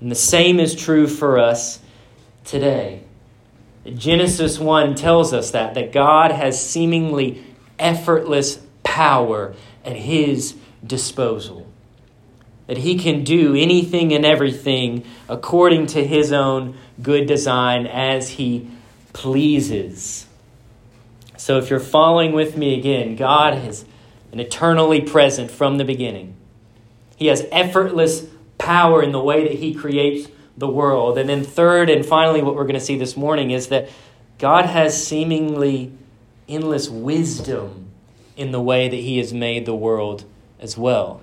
And 0.00 0.10
the 0.10 0.16
same 0.16 0.60
is 0.60 0.74
true 0.74 1.06
for 1.06 1.38
us 1.38 1.80
today. 2.44 3.02
Genesis 3.94 4.58
1 4.58 4.94
tells 4.94 5.32
us 5.32 5.50
that, 5.52 5.74
that 5.74 5.92
God 5.92 6.32
has 6.32 6.64
seemingly 6.64 7.44
effortless 7.78 8.60
power 8.82 9.54
at 9.84 9.96
his 9.96 10.56
disposal. 10.86 11.66
That 12.66 12.78
he 12.78 12.98
can 12.98 13.24
do 13.24 13.54
anything 13.54 14.12
and 14.12 14.24
everything 14.24 15.04
according 15.28 15.86
to 15.88 16.06
his 16.06 16.32
own 16.32 16.76
good 17.02 17.26
design 17.26 17.86
as 17.86 18.30
he 18.30 18.70
pleases. 19.12 20.26
So 21.36 21.58
if 21.58 21.70
you're 21.70 21.80
following 21.80 22.32
with 22.32 22.56
me 22.56 22.78
again, 22.78 23.16
God 23.16 23.66
is 23.66 23.84
an 24.30 24.40
eternally 24.40 25.00
present 25.00 25.50
from 25.50 25.78
the 25.78 25.84
beginning. 25.84 26.36
He 27.20 27.26
has 27.26 27.46
effortless 27.52 28.26
power 28.56 29.02
in 29.02 29.12
the 29.12 29.20
way 29.20 29.46
that 29.46 29.58
He 29.58 29.74
creates 29.74 30.28
the 30.56 30.66
world. 30.66 31.18
And 31.18 31.28
then, 31.28 31.44
third 31.44 31.90
and 31.90 32.04
finally, 32.04 32.42
what 32.42 32.56
we're 32.56 32.64
going 32.64 32.74
to 32.74 32.80
see 32.80 32.96
this 32.96 33.14
morning 33.14 33.50
is 33.50 33.68
that 33.68 33.90
God 34.38 34.64
has 34.64 35.06
seemingly 35.06 35.92
endless 36.48 36.88
wisdom 36.88 37.90
in 38.38 38.52
the 38.52 38.60
way 38.60 38.88
that 38.88 38.96
He 38.96 39.18
has 39.18 39.34
made 39.34 39.66
the 39.66 39.74
world 39.74 40.24
as 40.58 40.78
well. 40.78 41.20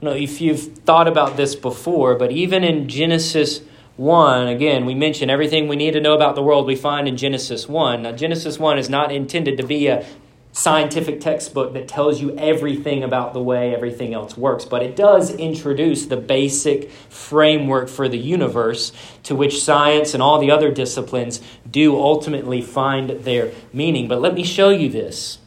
know 0.00 0.12
if 0.12 0.40
you've 0.40 0.78
thought 0.78 1.08
about 1.08 1.36
this 1.36 1.56
before, 1.56 2.14
but 2.14 2.30
even 2.30 2.62
in 2.62 2.88
Genesis 2.88 3.60
1, 3.96 4.46
again, 4.46 4.86
we 4.86 4.94
mention 4.94 5.30
everything 5.30 5.66
we 5.66 5.74
need 5.74 5.94
to 5.94 6.00
know 6.00 6.14
about 6.14 6.36
the 6.36 6.42
world 6.44 6.64
we 6.64 6.76
find 6.76 7.08
in 7.08 7.16
Genesis 7.16 7.68
1. 7.68 8.02
Now, 8.02 8.12
Genesis 8.12 8.56
1 8.56 8.78
is 8.78 8.88
not 8.88 9.10
intended 9.10 9.56
to 9.56 9.64
be 9.64 9.88
a 9.88 10.06
scientific 10.52 11.20
textbook 11.20 11.72
that 11.74 11.86
tells 11.86 12.20
you 12.20 12.36
everything 12.36 13.02
about 13.04 13.32
the 13.32 13.42
way 13.42 13.74
everything 13.74 14.14
else 14.14 14.36
works, 14.36 14.64
but 14.64 14.82
it 14.82 14.96
does 14.96 15.30
introduce 15.34 16.06
the 16.06 16.16
basic 16.16 16.90
framework 16.90 17.88
for 17.88 18.08
the 18.08 18.18
universe 18.18 18.92
to 19.22 19.34
which 19.34 19.62
science 19.62 20.14
and 20.14 20.22
all 20.22 20.40
the 20.40 20.50
other 20.50 20.70
disciplines 20.70 21.40
do 21.70 21.96
ultimately 21.96 22.60
find 22.60 23.10
their 23.10 23.52
meaning. 23.72 24.08
But 24.08 24.20
let 24.20 24.34
me 24.34 24.42
show 24.42 24.70
you 24.70 24.88
this. 24.88 25.38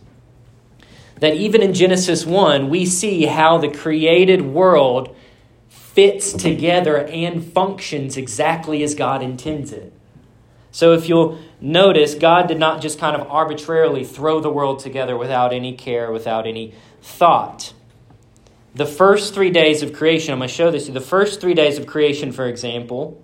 That 1.19 1.35
even 1.35 1.61
in 1.61 1.73
Genesis 1.73 2.25
1, 2.25 2.69
we 2.69 2.85
see 2.85 3.25
how 3.25 3.57
the 3.57 3.69
created 3.69 4.41
world 4.41 5.15
fits 5.69 6.31
together 6.33 7.05
and 7.05 7.43
functions 7.43 8.17
exactly 8.17 8.81
as 8.81 8.95
God 8.95 9.21
intends 9.21 9.71
it. 9.71 9.93
So 10.71 10.93
if 10.93 11.09
you'll 11.09 11.37
notice, 11.59 12.15
God 12.15 12.47
did 12.47 12.57
not 12.57 12.81
just 12.81 12.97
kind 12.97 13.19
of 13.19 13.27
arbitrarily 13.29 14.05
throw 14.05 14.39
the 14.39 14.49
world 14.49 14.79
together 14.79 15.17
without 15.17 15.53
any 15.53 15.73
care, 15.73 16.11
without 16.11 16.47
any 16.47 16.73
thought. 17.01 17.73
The 18.73 18.85
first 18.85 19.33
three 19.33 19.49
days 19.49 19.81
of 19.81 19.91
creation, 19.91 20.31
I'm 20.31 20.39
going 20.39 20.47
to 20.47 20.53
show 20.53 20.71
this 20.71 20.83
to 20.83 20.89
you. 20.89 20.93
The 20.93 21.05
first 21.05 21.41
three 21.41 21.53
days 21.53 21.77
of 21.77 21.85
creation, 21.85 22.31
for 22.31 22.45
example, 22.45 23.21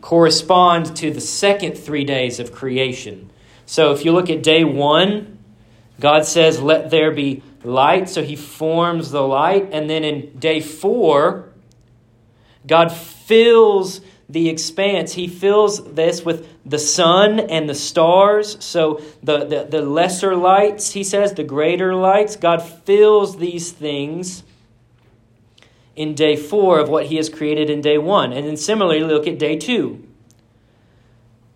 correspond 0.00 0.96
to 0.96 1.10
the 1.10 1.20
second 1.20 1.76
three 1.76 2.04
days 2.04 2.38
of 2.38 2.52
creation. 2.52 3.28
So 3.66 3.92
if 3.92 4.04
you 4.04 4.12
look 4.12 4.30
at 4.30 4.44
day 4.44 4.62
one, 4.62 5.38
God 5.98 6.24
says, 6.24 6.62
Let 6.62 6.90
there 6.90 7.10
be 7.10 7.42
light. 7.64 8.08
So 8.08 8.22
he 8.22 8.36
forms 8.36 9.10
the 9.10 9.22
light. 9.22 9.70
And 9.72 9.90
then 9.90 10.04
in 10.04 10.38
day 10.38 10.60
four, 10.60 11.48
God 12.66 12.92
fills 12.92 14.00
the 14.28 14.48
expanse. 14.48 15.12
He 15.12 15.28
fills 15.28 15.92
this 15.94 16.24
with 16.24 16.48
the 16.68 16.78
sun 16.78 17.38
and 17.38 17.68
the 17.68 17.74
stars. 17.74 18.62
So 18.64 19.00
the, 19.22 19.44
the, 19.44 19.66
the 19.70 19.82
lesser 19.82 20.34
lights, 20.34 20.92
he 20.92 21.04
says, 21.04 21.34
the 21.34 21.44
greater 21.44 21.94
lights. 21.94 22.36
God 22.36 22.58
fills 22.58 23.38
these 23.38 23.70
things 23.70 24.42
in 25.94 26.14
day 26.14 26.36
four 26.36 26.80
of 26.80 26.88
what 26.88 27.06
he 27.06 27.16
has 27.16 27.28
created 27.28 27.70
in 27.70 27.80
day 27.80 27.98
one. 27.98 28.32
And 28.32 28.46
then 28.46 28.56
similarly, 28.56 29.00
look 29.00 29.26
at 29.26 29.38
day 29.38 29.56
two. 29.56 30.04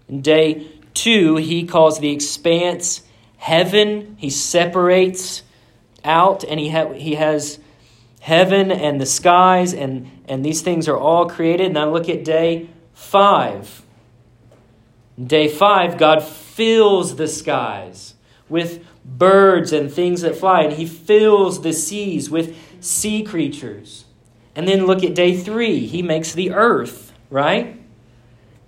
In 0.08 0.22
day 0.22 0.68
two, 0.94 1.36
he 1.36 1.66
calls 1.66 1.98
the 1.98 2.12
expanse 2.12 3.02
heaven. 3.36 4.16
He 4.18 4.30
separates 4.30 5.42
out 6.04 6.44
and 6.44 6.60
he, 6.60 6.70
ha- 6.70 6.92
he 6.92 7.16
has 7.16 7.58
heaven 8.20 8.70
and 8.70 9.00
the 9.00 9.06
skies, 9.06 9.72
and, 9.72 10.10
and 10.30 10.44
these 10.44 10.62
things 10.62 10.88
are 10.88 10.96
all 10.96 11.28
created. 11.28 11.72
Now 11.72 11.90
look 11.90 12.08
at 12.08 12.24
day 12.24 12.70
five. 12.94 13.82
Day 15.22 15.48
five, 15.48 15.98
God 15.98 16.22
fills 16.22 17.16
the 17.16 17.26
skies 17.26 18.14
with 18.48 18.84
birds 19.04 19.72
and 19.72 19.92
things 19.92 20.22
that 20.22 20.36
fly, 20.36 20.62
and 20.62 20.72
He 20.72 20.86
fills 20.86 21.62
the 21.62 21.72
seas 21.72 22.30
with 22.30 22.56
sea 22.80 23.24
creatures. 23.24 24.04
And 24.54 24.68
then 24.68 24.86
look 24.86 25.02
at 25.02 25.14
day 25.14 25.36
three, 25.36 25.86
He 25.86 26.00
makes 26.00 26.32
the 26.32 26.52
earth, 26.52 27.12
right? 27.28 27.80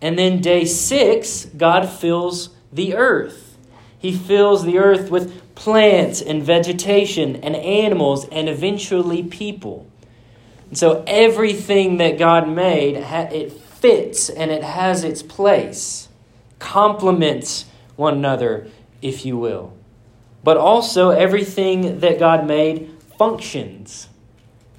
And 0.00 0.18
then 0.18 0.40
day 0.40 0.64
six, 0.64 1.44
God 1.44 1.88
fills 1.88 2.50
the 2.72 2.96
earth. 2.96 3.56
He 3.96 4.12
fills 4.12 4.64
the 4.64 4.78
earth 4.78 5.12
with 5.12 5.54
plants 5.54 6.20
and 6.20 6.42
vegetation 6.42 7.36
and 7.36 7.54
animals 7.54 8.26
and 8.30 8.48
eventually 8.48 9.22
people. 9.22 9.86
And 10.72 10.78
so 10.78 11.04
everything 11.06 11.98
that 11.98 12.16
God 12.16 12.48
made, 12.48 12.96
it 12.96 13.52
fits 13.52 14.30
and 14.30 14.50
it 14.50 14.62
has 14.62 15.04
its 15.04 15.22
place, 15.22 16.08
complements 16.58 17.66
one 17.94 18.14
another, 18.14 18.68
if 19.02 19.26
you 19.26 19.36
will. 19.36 19.74
But 20.42 20.56
also 20.56 21.10
everything 21.10 22.00
that 22.00 22.18
God 22.18 22.46
made 22.46 22.90
functions. 23.18 24.08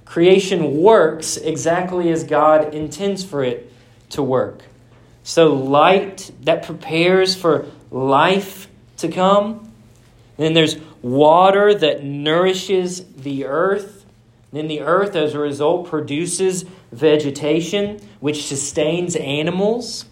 Creation 0.04 0.82
works 0.82 1.38
exactly 1.38 2.10
as 2.10 2.24
God 2.24 2.74
intends 2.74 3.24
for 3.24 3.44
it 3.44 3.72
to 4.10 4.24
work. 4.24 4.64
So, 5.22 5.54
light 5.54 6.32
that 6.42 6.64
prepares 6.64 7.36
for 7.36 7.68
life 7.92 8.68
to 8.98 9.10
come 9.10 9.72
then 10.38 10.54
there's 10.54 10.78
water 11.02 11.74
that 11.74 12.04
nourishes 12.04 13.06
the 13.16 13.46
earth. 13.46 13.93
Then 14.54 14.68
the 14.68 14.82
earth, 14.82 15.16
as 15.16 15.34
a 15.34 15.40
result, 15.40 15.88
produces 15.88 16.64
vegetation, 16.92 18.00
which 18.20 18.46
sustains 18.46 19.16
animals. 19.16 20.06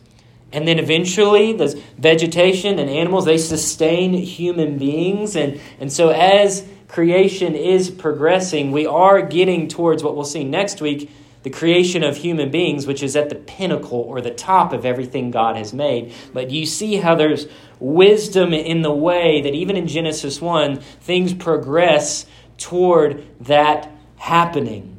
And 0.51 0.67
then 0.67 0.79
eventually, 0.79 1.53
the 1.53 1.81
vegetation 1.99 2.79
and 2.79 2.89
animals, 2.89 3.25
they 3.25 3.37
sustain 3.37 4.13
human 4.13 4.79
beings. 4.79 5.35
And, 5.35 5.61
and 5.79 5.93
so, 5.93 6.09
as 6.09 6.67
creation 6.87 7.55
is 7.55 7.91
progressing, 7.91 8.71
we 8.71 8.87
are 8.87 9.21
getting 9.21 9.67
towards 9.67 10.03
what 10.03 10.15
we'll 10.15 10.25
see 10.25 10.43
next 10.43 10.81
week 10.81 11.11
the 11.43 11.49
creation 11.49 12.03
of 12.03 12.17
human 12.17 12.51
beings, 12.51 12.85
which 12.85 13.01
is 13.01 13.15
at 13.15 13.29
the 13.29 13.35
pinnacle 13.35 13.99
or 13.99 14.21
the 14.21 14.31
top 14.31 14.73
of 14.73 14.85
everything 14.85 15.31
God 15.31 15.55
has 15.55 15.73
made. 15.73 16.13
But 16.33 16.51
you 16.51 16.65
see 16.65 16.97
how 16.97 17.15
there's 17.15 17.47
wisdom 17.79 18.53
in 18.53 18.81
the 18.81 18.93
way 18.93 19.41
that 19.41 19.53
even 19.53 19.77
in 19.77 19.87
Genesis 19.87 20.41
1, 20.41 20.79
things 20.79 21.33
progress 21.33 22.25
toward 22.57 23.25
that 23.45 23.91
happening. 24.21 24.97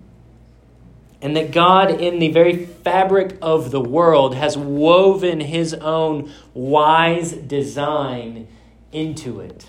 And 1.21 1.37
that 1.37 1.53
God, 1.53 2.01
in 2.01 2.19
the 2.19 2.33
very 2.33 2.67
fabric 2.67 3.39
of 3.41 3.71
the 3.71 3.81
world, 3.81 4.35
has 4.35 4.59
woven 4.59 5.39
his 5.39 5.73
own 5.75 6.33
wise 6.55 7.33
design 7.33 8.49
into 8.91 9.39
it. 9.39 9.65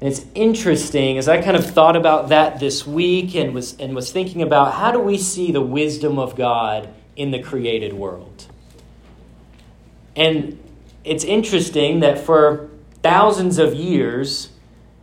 And 0.00 0.12
it's 0.12 0.26
interesting 0.34 1.16
as 1.16 1.26
I 1.26 1.40
kind 1.40 1.56
of 1.56 1.64
thought 1.64 1.96
about 1.96 2.28
that 2.28 2.60
this 2.60 2.86
week 2.86 3.34
and 3.34 3.54
was, 3.54 3.74
and 3.78 3.94
was 3.94 4.12
thinking 4.12 4.42
about 4.42 4.74
how 4.74 4.92
do 4.92 5.00
we 5.00 5.16
see 5.16 5.50
the 5.50 5.62
wisdom 5.62 6.18
of 6.18 6.36
God 6.36 6.90
in 7.16 7.30
the 7.30 7.42
created 7.42 7.94
world? 7.94 8.46
And 10.14 10.62
it's 11.02 11.24
interesting 11.24 12.00
that 12.00 12.18
for 12.18 12.68
thousands 13.02 13.58
of 13.58 13.74
years, 13.74 14.50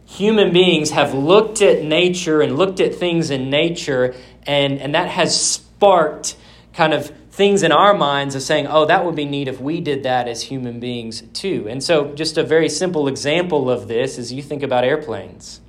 human 0.06 0.54
beings 0.54 0.92
have 0.92 1.14
looked 1.14 1.62
at 1.62 1.84
nature 1.84 2.42
and 2.42 2.58
looked 2.58 2.80
at 2.80 2.96
things 2.96 3.30
in 3.30 3.50
nature, 3.50 4.16
and, 4.44 4.80
and 4.80 4.96
that 4.96 5.10
has 5.10 5.40
sparked 5.40 6.38
kind 6.74 6.94
of 6.94 7.12
things 7.32 7.64
in 7.64 7.72
our 7.72 7.94
minds 7.94 8.34
of 8.36 8.42
saying, 8.42 8.68
oh, 8.68 8.86
that 8.86 9.06
would 9.06 9.16
be 9.16 9.26
neat 9.26 9.48
if 9.48 9.60
we 9.60 9.82
did 9.82 10.04
that 10.04 10.28
as 10.28 10.44
human 10.44 10.80
beings 10.80 11.22
too. 11.34 11.68
And 11.70 11.84
so, 11.84 12.14
just 12.14 12.38
a 12.38 12.44
very 12.44 12.70
simple 12.70 13.08
example 13.08 13.70
of 13.70 13.88
this 13.88 14.18
is 14.18 14.32
you 14.32 14.42
think 14.42 14.64
about 14.64 14.84
airplanes. 14.84 15.60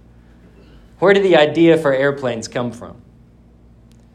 Where 0.99 1.13
did 1.13 1.25
the 1.25 1.37
idea 1.37 1.77
for 1.77 1.93
airplanes 1.93 2.49
come 2.49 2.73
from? 2.73 3.03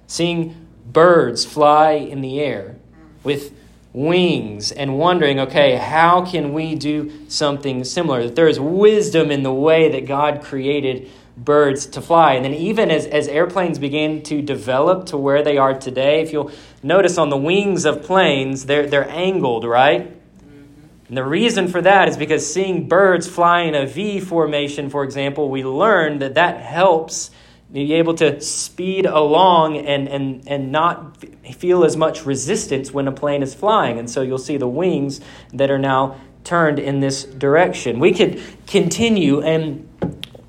Seeing 0.07 0.67
birds 0.85 1.45
fly 1.45 1.91
in 1.91 2.21
the 2.21 2.39
air 2.39 2.77
with 3.23 3.53
wings 3.93 4.71
and 4.71 4.97
wondering, 4.97 5.39
okay, 5.39 5.75
how 5.75 6.25
can 6.25 6.53
we 6.53 6.75
do 6.75 7.11
something 7.27 7.83
similar? 7.83 8.23
That 8.23 8.35
there 8.35 8.47
is 8.47 8.59
wisdom 8.59 9.31
in 9.31 9.43
the 9.43 9.53
way 9.53 9.91
that 9.91 10.05
God 10.05 10.41
created 10.41 11.09
birds 11.37 11.85
to 11.87 12.01
fly. 12.01 12.33
And 12.33 12.45
then, 12.45 12.53
even 12.53 12.91
as, 12.91 13.05
as 13.05 13.27
airplanes 13.27 13.79
began 13.79 14.21
to 14.23 14.41
develop 14.41 15.07
to 15.07 15.17
where 15.17 15.43
they 15.43 15.57
are 15.57 15.73
today, 15.73 16.21
if 16.21 16.31
you'll 16.31 16.51
notice 16.83 17.17
on 17.17 17.29
the 17.29 17.37
wings 17.37 17.85
of 17.85 18.03
planes, 18.03 18.65
they're, 18.65 18.87
they're 18.87 19.09
angled, 19.09 19.65
right? 19.65 20.07
Mm-hmm. 20.07 20.85
And 21.09 21.17
the 21.17 21.23
reason 21.23 21.67
for 21.67 21.81
that 21.81 22.07
is 22.07 22.17
because 22.17 22.51
seeing 22.51 22.87
birds 22.87 23.27
fly 23.27 23.61
in 23.61 23.75
a 23.75 23.85
V 23.85 24.19
formation, 24.19 24.89
for 24.89 25.03
example, 25.03 25.49
we 25.49 25.63
learned 25.63 26.21
that 26.21 26.35
that 26.35 26.61
helps 26.61 27.31
be 27.71 27.93
able 27.93 28.13
to 28.15 28.39
speed 28.41 29.05
along 29.05 29.77
and, 29.77 30.07
and, 30.07 30.43
and 30.47 30.71
not 30.71 31.17
feel 31.55 31.83
as 31.85 31.95
much 31.95 32.25
resistance 32.25 32.91
when 32.91 33.07
a 33.07 33.11
plane 33.11 33.41
is 33.41 33.55
flying. 33.55 33.97
And 33.97 34.09
so 34.09 34.21
you'll 34.21 34.37
see 34.37 34.57
the 34.57 34.67
wings 34.67 35.21
that 35.53 35.71
are 35.71 35.79
now 35.79 36.19
turned 36.43 36.79
in 36.79 36.99
this 36.99 37.23
direction. 37.23 37.99
We 37.99 38.13
could 38.13 38.41
continue, 38.67 39.41
and 39.41 39.87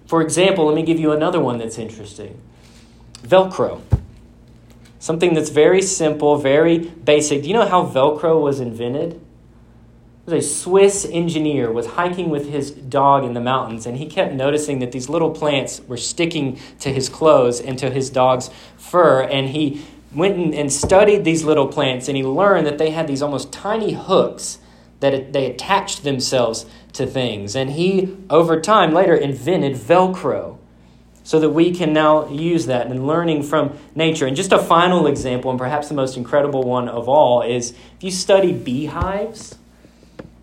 for 0.07 0.21
example, 0.21 0.67
let 0.67 0.75
me 0.75 0.83
give 0.83 0.99
you 0.99 1.13
another 1.13 1.41
one 1.41 1.59
that's 1.59 1.79
interesting 1.79 2.41
Velcro. 3.23 3.81
Something 4.99 5.35
that's 5.35 5.51
very 5.51 5.83
simple, 5.83 6.37
very 6.37 6.79
basic. 6.79 7.43
Do 7.43 7.49
you 7.49 7.55
know 7.55 7.67
how 7.67 7.85
Velcro 7.87 8.41
was 8.41 8.61
invented? 8.61 9.21
A 10.27 10.41
Swiss 10.41 11.05
engineer 11.11 11.73
was 11.73 11.87
hiking 11.87 12.31
with 12.31 12.49
his 12.49 12.71
dog 12.71 13.25
in 13.25 13.35
the 13.35 13.41
mountains 13.41 13.87
and 13.87 13.97
he 13.97 14.07
kept 14.07 14.33
noticing 14.33 14.79
that 14.79 14.93
these 14.93 15.09
little 15.09 15.31
plants 15.31 15.81
were 15.89 15.97
sticking 15.97 16.59
to 16.79 16.93
his 16.93 17.09
clothes 17.09 17.61
and 17.61 17.77
to 17.79 17.91
his 17.91 18.09
dog's 18.09 18.49
fur 18.77 19.23
and 19.23 19.49
he 19.49 19.85
went 20.15 20.55
and 20.55 20.73
studied 20.73 21.25
these 21.25 21.43
little 21.43 21.67
plants 21.67 22.07
and 22.07 22.17
he 22.17 22.23
learned 22.23 22.67
that 22.67 22.79
they 22.79 22.91
had 22.91 23.09
these 23.09 23.21
almost 23.21 23.53
tiny 23.53 23.95
hooks 23.95 24.59
that 25.01 25.33
they 25.33 25.51
attached 25.51 26.05
themselves 26.05 26.67
to 26.93 27.05
things 27.05 27.57
and 27.57 27.71
he 27.71 28.17
over 28.31 28.61
time 28.61 28.93
later 28.93 29.17
invented 29.17 29.75
velcro 29.75 30.57
so 31.25 31.41
that 31.41 31.51
we 31.51 31.73
can 31.73 31.93
now 31.93 32.29
use 32.29 32.67
that 32.67 32.89
and 32.89 33.07
learning 33.07 33.45
from 33.45 33.79
nature. 33.95 34.27
And 34.27 34.35
just 34.35 34.53
a 34.53 34.59
final 34.59 35.07
example 35.07 35.51
and 35.53 35.59
perhaps 35.59 35.89
the 35.89 35.95
most 35.95 36.17
incredible 36.17 36.65
one 36.65 36.89
of 36.89 37.09
all 37.09 37.43
is 37.43 37.71
if 37.71 38.03
you 38.03 38.11
study 38.11 38.53
beehives 38.53 39.57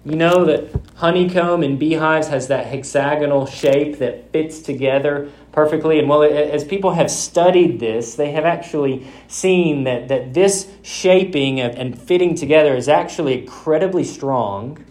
you 0.06 0.16
know 0.16 0.46
that 0.46 0.70
honeycomb 0.96 1.62
in 1.62 1.78
beehives 1.78 2.30
has 2.30 2.48
that 2.48 2.68
hexagonal 2.68 3.46
shape 3.46 4.00
that 4.00 4.32
fits 4.32 4.60
together 4.60 5.30
perfectly. 5.52 6.00
And 6.00 6.08
well, 6.08 6.24
as 6.24 6.64
people 6.64 6.94
have 6.94 7.12
studied 7.12 7.80
this, 7.80 8.16
they 8.16 8.32
have 8.32 8.46
actually 8.46 9.06
seen 9.28 9.84
that, 9.84 10.08
that 10.08 10.34
this 10.34 10.72
shaping 10.84 11.60
and 11.60 12.00
fitting 12.00 12.36
together 12.36 12.76
is 12.76 12.88
actually 12.88 13.42
incredibly 13.42 14.04
strong 14.04 14.84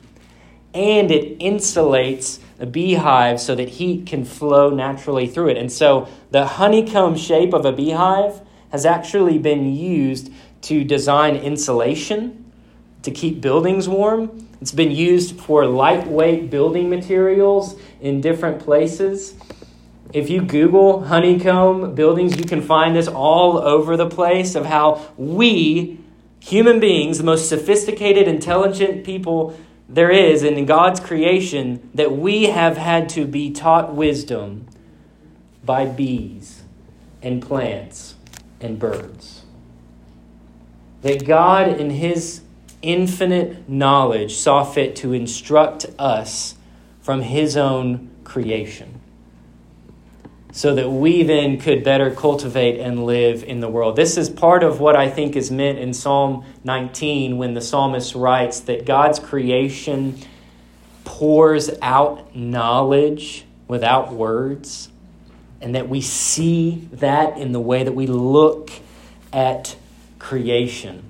and 0.75 1.11
it 1.11 1.38
insulates 1.38 2.40
a 2.61 2.66
beehive 2.66 3.40
so 3.40 3.55
that 3.55 3.68
heat 3.68 4.07
can 4.07 4.25
flow 4.25 4.68
naturally 4.68 5.27
through 5.27 5.49
it. 5.49 5.57
And 5.57 5.73
so 5.73 6.09
the 6.31 6.47
honeycomb 6.47 7.16
shape 7.16 7.55
of 7.55 7.64
a 7.64 7.73
beehive 7.73 8.42
has 8.71 8.85
actually 8.85 9.38
been 9.38 9.75
used 9.75 10.31
to 10.62 10.85
design 10.85 11.37
insulation 11.37 12.47
to 13.02 13.11
keep 13.11 13.40
buildings 13.40 13.88
warm 13.88 14.48
it's 14.61 14.72
been 14.72 14.90
used 14.90 15.38
for 15.40 15.66
lightweight 15.66 16.50
building 16.50 16.90
materials 16.90 17.78
in 18.00 18.20
different 18.20 18.61
places. 18.61 19.34
If 20.12 20.30
you 20.30 20.42
Google 20.42 21.04
honeycomb 21.04 21.94
buildings, 21.94 22.37
you 22.37 22.44
can 22.44 22.62
find 22.62 22.96
this 22.96 23.06
all 23.06 23.58
over 23.58 23.96
the 23.96 24.08
place 24.08 24.54
of 24.54 24.66
how 24.66 25.06
we, 25.16 26.00
human 26.40 26.80
beings, 26.80 27.18
the 27.18 27.24
most 27.24 27.48
sophisticated, 27.48 28.26
intelligent 28.26 29.04
people 29.04 29.58
there 29.88 30.11
is 30.11 30.42
in 30.42 30.66
God's 30.66 30.98
creation, 30.98 31.88
that 31.94 32.12
we 32.12 32.44
have 32.44 32.76
had 32.76 33.08
to 33.11 33.26
be 33.26 33.50
taught 33.50 33.94
wisdom 33.94 34.66
by 35.64 35.87
bees 35.87 36.62
and 37.22 37.40
plants 37.40 38.16
and 38.61 38.78
birds. 38.78 39.44
That 41.02 41.24
God, 41.24 41.68
in 41.68 41.90
His 41.90 42.42
infinite 42.83 43.69
knowledge 43.69 44.37
saw 44.37 44.64
fit 44.64 44.97
to 44.97 45.12
instruct 45.12 45.87
us 45.99 46.55
from 47.01 47.23
his 47.23 47.57
own 47.57 48.11
creation 48.25 49.01
so 50.53 50.75
that 50.75 50.91
we 50.91 51.23
then 51.23 51.59
could 51.59 51.85
better 51.85 52.11
cultivate 52.11 52.81
and 52.81 53.05
live 53.05 53.45
in 53.45 53.61
the 53.61 53.69
world. 53.69 53.97
This 53.97 54.17
is 54.17 54.29
part 54.29 54.62
of 54.62 54.81
what 54.81 54.97
I 54.97 55.09
think 55.09 55.37
is 55.37 55.51
meant 55.51 55.79
in 55.79 55.95
Psalm 55.95 56.45
19 56.64 57.38
when 57.38 57.55
the 57.55 57.61
psalmist 57.61 58.14
writes 58.14 58.61
that 58.61 58.85
God's 58.85 59.19
creation 59.19 60.19
pours 61.05 61.71
out 61.81 62.35
knowledge 62.35 63.45
without 63.69 64.12
words, 64.12 64.88
and 65.61 65.75
that 65.75 65.88
we 65.88 66.01
see 66.01 66.88
that 66.93 67.38
in 67.38 67.53
the 67.53 67.61
way 67.61 67.85
that 67.85 67.93
we 67.93 68.07
look 68.07 68.71
at 69.33 69.77
creation. 70.19 71.05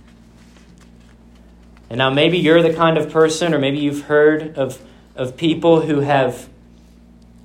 And 1.91 1.99
now 1.99 2.11
maybe 2.11 2.39
you're 2.39 2.63
the 2.63 2.75
kind 2.75 2.99
of 2.99 3.11
person, 3.11 3.55
or 3.55 3.59
maybe 3.59 3.79
you've 3.79 4.03
heard 4.03 4.59
of, 4.59 4.81
of 5.17 5.37
people 5.37 5.81
who 5.81 6.01
have 6.01 6.49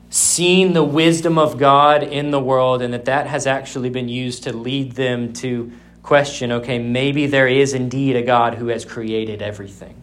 seen 0.09 0.73
the 0.73 0.83
wisdom 0.83 1.37
of 1.37 1.57
God 1.57 2.03
in 2.03 2.31
the 2.31 2.39
world, 2.39 2.81
and 2.81 2.93
that 2.93 3.05
that 3.05 3.27
has 3.27 3.47
actually 3.47 3.89
been 3.89 4.09
used 4.09 4.43
to 4.43 4.53
lead 4.53 4.93
them 4.93 5.33
to 5.33 5.71
question 6.03 6.51
okay, 6.51 6.79
maybe 6.79 7.27
there 7.27 7.47
is 7.47 7.73
indeed 7.73 8.15
a 8.15 8.21
God 8.21 8.55
who 8.55 8.67
has 8.67 8.83
created 8.83 9.41
everything 9.41 9.95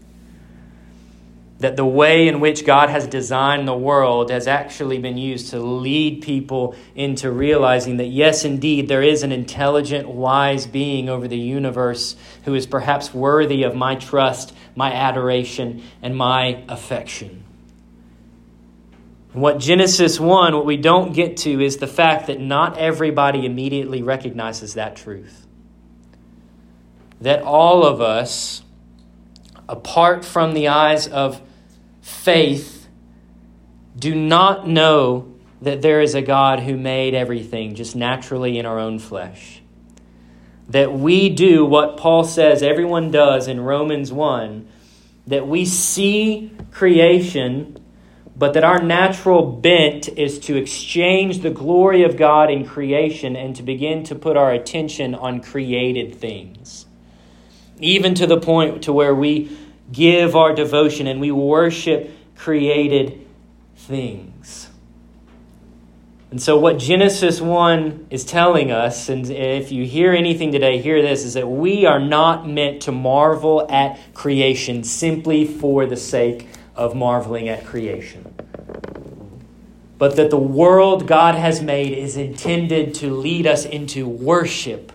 that 1.60 1.76
the 1.76 1.84
way 1.84 2.26
in 2.26 2.40
which 2.40 2.64
God 2.64 2.88
has 2.88 3.06
designed 3.06 3.68
the 3.68 3.76
world 3.76 4.30
has 4.30 4.46
actually 4.46 4.98
been 4.98 5.18
used 5.18 5.50
to 5.50 5.60
lead 5.60 6.22
people 6.22 6.74
into 6.94 7.30
realizing 7.30 7.98
that, 7.98 8.06
yes, 8.06 8.46
indeed, 8.46 8.88
there 8.88 9.02
is 9.02 9.22
an 9.22 9.30
intelligent, 9.30 10.08
wise 10.08 10.66
being 10.66 11.10
over 11.10 11.28
the 11.28 11.38
universe 11.38 12.16
who 12.44 12.54
is 12.54 12.66
perhaps 12.66 13.12
worthy 13.12 13.62
of 13.62 13.74
my 13.74 13.94
trust, 13.94 14.54
my 14.74 14.90
adoration, 14.90 15.82
and 16.00 16.16
my 16.16 16.64
affection. 16.66 17.44
What 19.34 19.58
Genesis 19.58 20.18
1, 20.18 20.56
what 20.56 20.64
we 20.64 20.78
don't 20.78 21.12
get 21.12 21.36
to, 21.38 21.60
is 21.60 21.76
the 21.76 21.86
fact 21.86 22.28
that 22.28 22.40
not 22.40 22.78
everybody 22.78 23.44
immediately 23.44 24.02
recognizes 24.02 24.74
that 24.74 24.96
truth. 24.96 25.46
That 27.20 27.42
all 27.42 27.84
of 27.84 28.00
us, 28.00 28.62
apart 29.68 30.24
from 30.24 30.54
the 30.54 30.68
eyes 30.68 31.06
of 31.06 31.42
faith 32.10 32.88
do 33.98 34.14
not 34.14 34.66
know 34.66 35.32
that 35.62 35.82
there 35.82 36.00
is 36.00 36.14
a 36.14 36.22
God 36.22 36.60
who 36.60 36.76
made 36.76 37.14
everything 37.14 37.74
just 37.74 37.94
naturally 37.94 38.58
in 38.58 38.66
our 38.66 38.78
own 38.78 38.98
flesh. 38.98 39.62
That 40.68 40.92
we 40.92 41.28
do 41.28 41.64
what 41.64 41.96
Paul 41.96 42.24
says 42.24 42.62
everyone 42.62 43.10
does 43.10 43.48
in 43.48 43.60
Romans 43.60 44.12
1 44.12 44.68
that 45.26 45.46
we 45.46 45.64
see 45.64 46.50
creation, 46.70 47.76
but 48.36 48.54
that 48.54 48.64
our 48.64 48.82
natural 48.82 49.44
bent 49.44 50.08
is 50.08 50.38
to 50.40 50.56
exchange 50.56 51.40
the 51.40 51.50
glory 51.50 52.02
of 52.02 52.16
God 52.16 52.50
in 52.50 52.66
creation 52.66 53.36
and 53.36 53.54
to 53.56 53.62
begin 53.62 54.02
to 54.04 54.14
put 54.14 54.36
our 54.36 54.52
attention 54.52 55.14
on 55.14 55.40
created 55.40 56.14
things. 56.14 56.86
Even 57.78 58.14
to 58.14 58.26
the 58.26 58.40
point 58.40 58.82
to 58.84 58.92
where 58.92 59.14
we 59.14 59.56
give 59.92 60.36
our 60.36 60.54
devotion 60.54 61.06
and 61.06 61.20
we 61.20 61.30
worship 61.30 62.10
created 62.36 63.26
things. 63.76 64.68
And 66.30 66.40
so, 66.40 66.56
what 66.58 66.78
Genesis 66.78 67.40
1 67.40 68.06
is 68.10 68.24
telling 68.24 68.70
us, 68.70 69.08
and 69.08 69.28
if 69.28 69.72
you 69.72 69.84
hear 69.84 70.12
anything 70.12 70.52
today, 70.52 70.78
hear 70.78 71.02
this, 71.02 71.24
is 71.24 71.34
that 71.34 71.48
we 71.48 71.86
are 71.86 71.98
not 71.98 72.48
meant 72.48 72.82
to 72.82 72.92
marvel 72.92 73.66
at 73.68 73.98
creation 74.14 74.84
simply 74.84 75.44
for 75.44 75.86
the 75.86 75.96
sake 75.96 76.46
of 76.76 76.94
marveling 76.94 77.48
at 77.48 77.64
creation. 77.64 78.32
But 79.98 80.14
that 80.16 80.30
the 80.30 80.38
world 80.38 81.08
God 81.08 81.34
has 81.34 81.60
made 81.60 81.92
is 81.92 82.16
intended 82.16 82.94
to 82.94 83.12
lead 83.12 83.48
us 83.48 83.66
into 83.66 84.06
worship 84.06 84.92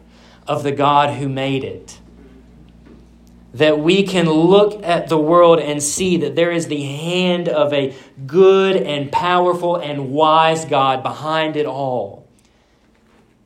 of 0.47 0.63
the 0.63 0.71
God 0.71 1.15
who 1.15 1.27
made 1.27 1.65
it 1.65 1.99
that 3.55 3.79
we 3.79 4.03
can 4.03 4.29
look 4.29 4.83
at 4.83 5.07
the 5.07 5.17
world 5.17 5.59
and 5.61 5.81
see 5.81 6.17
that 6.17 6.35
there 6.35 6.51
is 6.51 6.67
the 6.67 6.83
hand 6.83 7.47
of 7.47 7.71
a 7.71 7.95
good 8.27 8.75
and 8.75 9.09
powerful 9.13 9.77
and 9.77 10.11
wise 10.11 10.65
God 10.65 11.01
behind 11.01 11.55
it 11.55 11.65
all. 11.65 12.27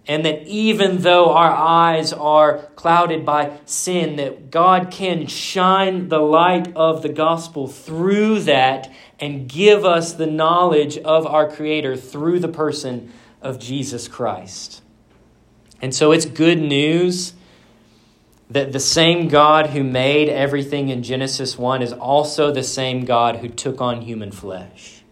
And 0.08 0.26
that 0.26 0.48
even 0.48 1.04
though 1.04 1.32
our 1.32 1.52
eyes 1.52 2.12
are 2.12 2.58
clouded 2.76 3.24
by 3.24 3.60
sin, 3.66 4.16
that 4.16 4.50
God 4.50 4.90
can 4.90 5.28
shine 5.28 6.10
the 6.10 6.18
light 6.18 6.76
of 6.76 7.04
the 7.04 7.10
gospel 7.10 7.68
through 7.68 8.40
that 8.42 8.92
and 9.20 9.48
give 9.48 9.86
us 9.86 10.14
the 10.14 10.26
knowledge 10.26 10.98
of 10.98 11.28
our 11.28 11.48
Creator 11.48 11.98
through 11.98 12.40
the 12.40 12.48
person 12.48 13.14
of 13.44 13.60
Jesus 13.60 14.08
Christ. 14.08 14.82
And 15.84 15.94
so 15.94 16.12
it's 16.12 16.26
good 16.26 16.60
news 16.60 17.36
that 18.50 18.72
the 18.72 18.80
same 18.80 19.28
God 19.28 19.68
who 19.68 19.84
made 19.84 20.28
everything 20.28 20.90
in 20.90 21.04
Genesis 21.04 21.58
1 21.58 21.82
is 21.82 21.94
also 21.94 22.52
the 22.52 22.64
same 22.64 23.06
God 23.06 23.38
who 23.38 23.48
took 23.48 23.80
on 23.80 24.02
human 24.02 24.32
flesh 24.32 25.04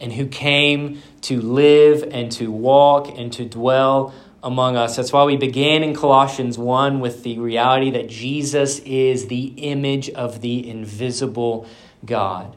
and 0.00 0.12
who 0.12 0.26
came 0.26 1.02
to 1.22 1.40
live 1.40 2.08
and 2.10 2.32
to 2.32 2.50
walk 2.50 3.18
and 3.18 3.32
to 3.34 3.44
dwell 3.44 4.14
among 4.42 4.76
us. 4.76 4.96
That's 4.96 5.12
why 5.12 5.24
we 5.24 5.36
began 5.36 5.82
in 5.82 5.94
Colossians 5.94 6.58
1 6.58 7.00
with 7.00 7.22
the 7.22 7.38
reality 7.38 7.90
that 7.90 8.08
Jesus 8.08 8.78
is 8.80 9.26
the 9.26 9.46
image 9.56 10.08
of 10.10 10.40
the 10.40 10.68
invisible 10.68 11.66
God. 12.04 12.56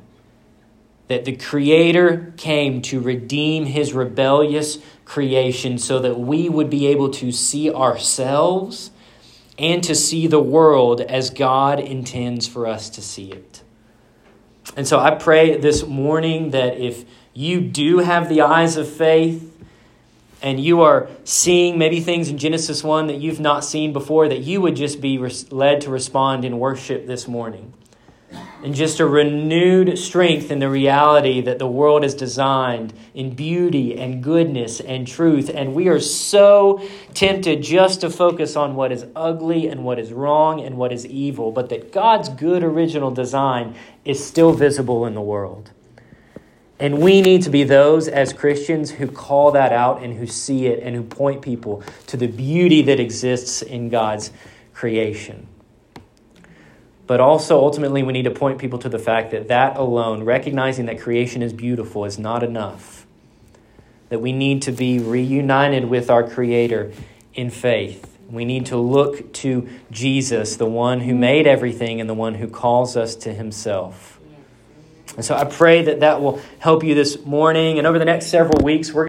That 1.08 1.26
the 1.26 1.36
Creator 1.36 2.34
came 2.38 2.82
to 2.84 3.02
redeem 3.02 3.66
his 3.66 3.94
rebellious 3.94 4.78
creation 5.04 5.80
so 5.80 6.00
that 6.00 6.20
we 6.20 6.48
would 6.48 6.70
be 6.70 6.88
able 6.88 7.10
to 7.10 7.32
see 7.32 7.74
ourselves 7.74 8.92
and 9.60 9.84
to 9.84 9.94
see 9.94 10.26
the 10.26 10.40
world 10.40 11.02
as 11.02 11.30
God 11.30 11.80
intends 11.80 12.48
for 12.48 12.66
us 12.66 12.90
to 12.92 13.02
see 13.02 13.32
it. 13.32 13.62
And 14.76 14.88
so 14.88 15.00
I 15.00 15.12
pray 15.12 15.58
this 15.58 15.86
morning 15.86 16.52
that 16.52 16.78
if 16.78 17.06
you 17.34 17.60
do 17.60 18.00
have 18.00 18.30
the 18.30 18.42
eyes 18.42 18.78
of 18.78 18.90
faith 18.90 19.46
and 20.42 20.60
you 20.60 20.82
are 20.82 21.10
seeing 21.26 21.78
maybe 21.78 22.00
things 22.00 22.30
in 22.30 22.38
Genesis 22.38 22.84
1 22.84 23.08
that 23.08 23.18
you've 23.18 23.40
not 23.40 23.66
seen 23.66 23.92
before, 23.92 24.30
that 24.30 24.40
you 24.40 24.62
would 24.62 24.76
just 24.76 25.02
be 25.02 25.18
led 25.52 25.82
to 25.82 25.90
respond 25.90 26.46
in 26.46 26.60
worship 26.60 27.06
this 27.06 27.28
morning 27.28 27.74
and 28.64 28.76
just 28.76 29.00
a 29.00 29.06
renewed 29.06 29.98
strength 29.98 30.52
in 30.52 30.60
the 30.60 30.70
reality 30.70 31.42
that 31.42 31.60
the 31.60 31.68
world 31.68 32.04
is 32.04 32.14
designed 32.14 32.94
in 33.14 33.34
beauty 33.34 33.98
and 33.98 34.22
goodness 34.24 34.80
and 34.82 35.08
truth. 35.08 35.50
And 35.54 35.74
we 35.74 35.88
are 35.88 36.00
so 36.00 36.82
tempted 37.14 37.62
just 37.62 38.02
to 38.02 38.10
focus 38.10 38.56
on 38.56 38.76
what 38.76 38.92
is 38.92 39.06
ugly 39.16 39.68
and 39.68 39.84
what 39.84 39.98
is 39.98 40.12
wrong 40.12 40.60
and 40.60 40.78
what 40.78 40.92
is 40.92 41.06
evil, 41.06 41.52
but 41.52 41.70
that 41.70 41.92
God's 41.92 42.30
good 42.30 42.64
original 42.64 43.12
design 43.12 43.76
is 44.04 44.26
still 44.26 44.52
visible 44.54 45.06
in 45.06 45.14
the 45.14 45.22
world. 45.22 45.72
And 46.80 47.02
we 47.02 47.22
need 47.22 47.42
to 47.44 47.50
be 47.50 47.66
those 47.66 48.08
as 48.08 48.32
Christians 48.32 48.92
who 48.92 49.08
call 49.08 49.52
that 49.52 49.74
out 49.74 50.02
and 50.02 50.14
who 50.14 50.26
see 50.26 50.68
it 50.68 50.82
and 50.82 50.96
who 50.96 51.04
point 51.04 51.42
people 51.42 51.84
to 52.08 52.16
the 52.16 52.28
beauty 52.28 52.82
that 52.84 53.02
exists 53.02 53.62
in 53.62 53.90
God's 53.90 54.32
creation. 54.74 55.49
But 57.10 57.20
also, 57.20 57.58
ultimately, 57.58 58.04
we 58.04 58.14
need 58.14 58.26
to 58.26 58.32
point 58.32 58.60
people 58.60 58.78
to 58.78 58.88
the 58.88 59.00
fact 59.00 59.32
that 59.32 59.48
that 59.48 59.78
alone, 59.78 60.26
recognizing 60.26 60.86
that 60.86 61.00
creation 61.00 61.42
is 61.42 61.52
beautiful, 61.52 62.06
is 62.06 62.20
not 62.20 62.44
enough. 62.44 63.08
That 64.10 64.20
we 64.20 64.32
need 64.32 64.62
to 64.62 64.72
be 64.72 65.00
reunited 65.00 65.86
with 65.86 66.12
our 66.12 66.30
Creator 66.30 66.92
in 67.34 67.50
faith. 67.50 68.16
We 68.30 68.46
need 68.46 68.68
to 68.68 68.78
look 68.78 69.34
to 69.34 69.68
Jesus, 69.90 70.58
the 70.58 70.68
one 70.68 71.00
who 71.00 71.16
made 71.16 71.48
everything 71.48 72.00
and 72.00 72.08
the 72.08 72.14
one 72.14 72.36
who 72.36 72.48
calls 72.48 72.96
us 72.96 73.16
to 73.16 73.34
Himself. 73.34 74.20
And 75.16 75.26
so 75.26 75.36
I 75.36 75.46
pray 75.46 75.82
that 75.82 76.02
that 76.02 76.22
will 76.22 76.40
help 76.60 76.84
you 76.84 76.94
this 76.94 77.26
morning. 77.26 77.80
And 77.80 77.88
over 77.88 77.98
the 77.98 78.06
next 78.06 78.28
several 78.28 78.64
weeks, 78.64 78.94
we're 78.94 78.98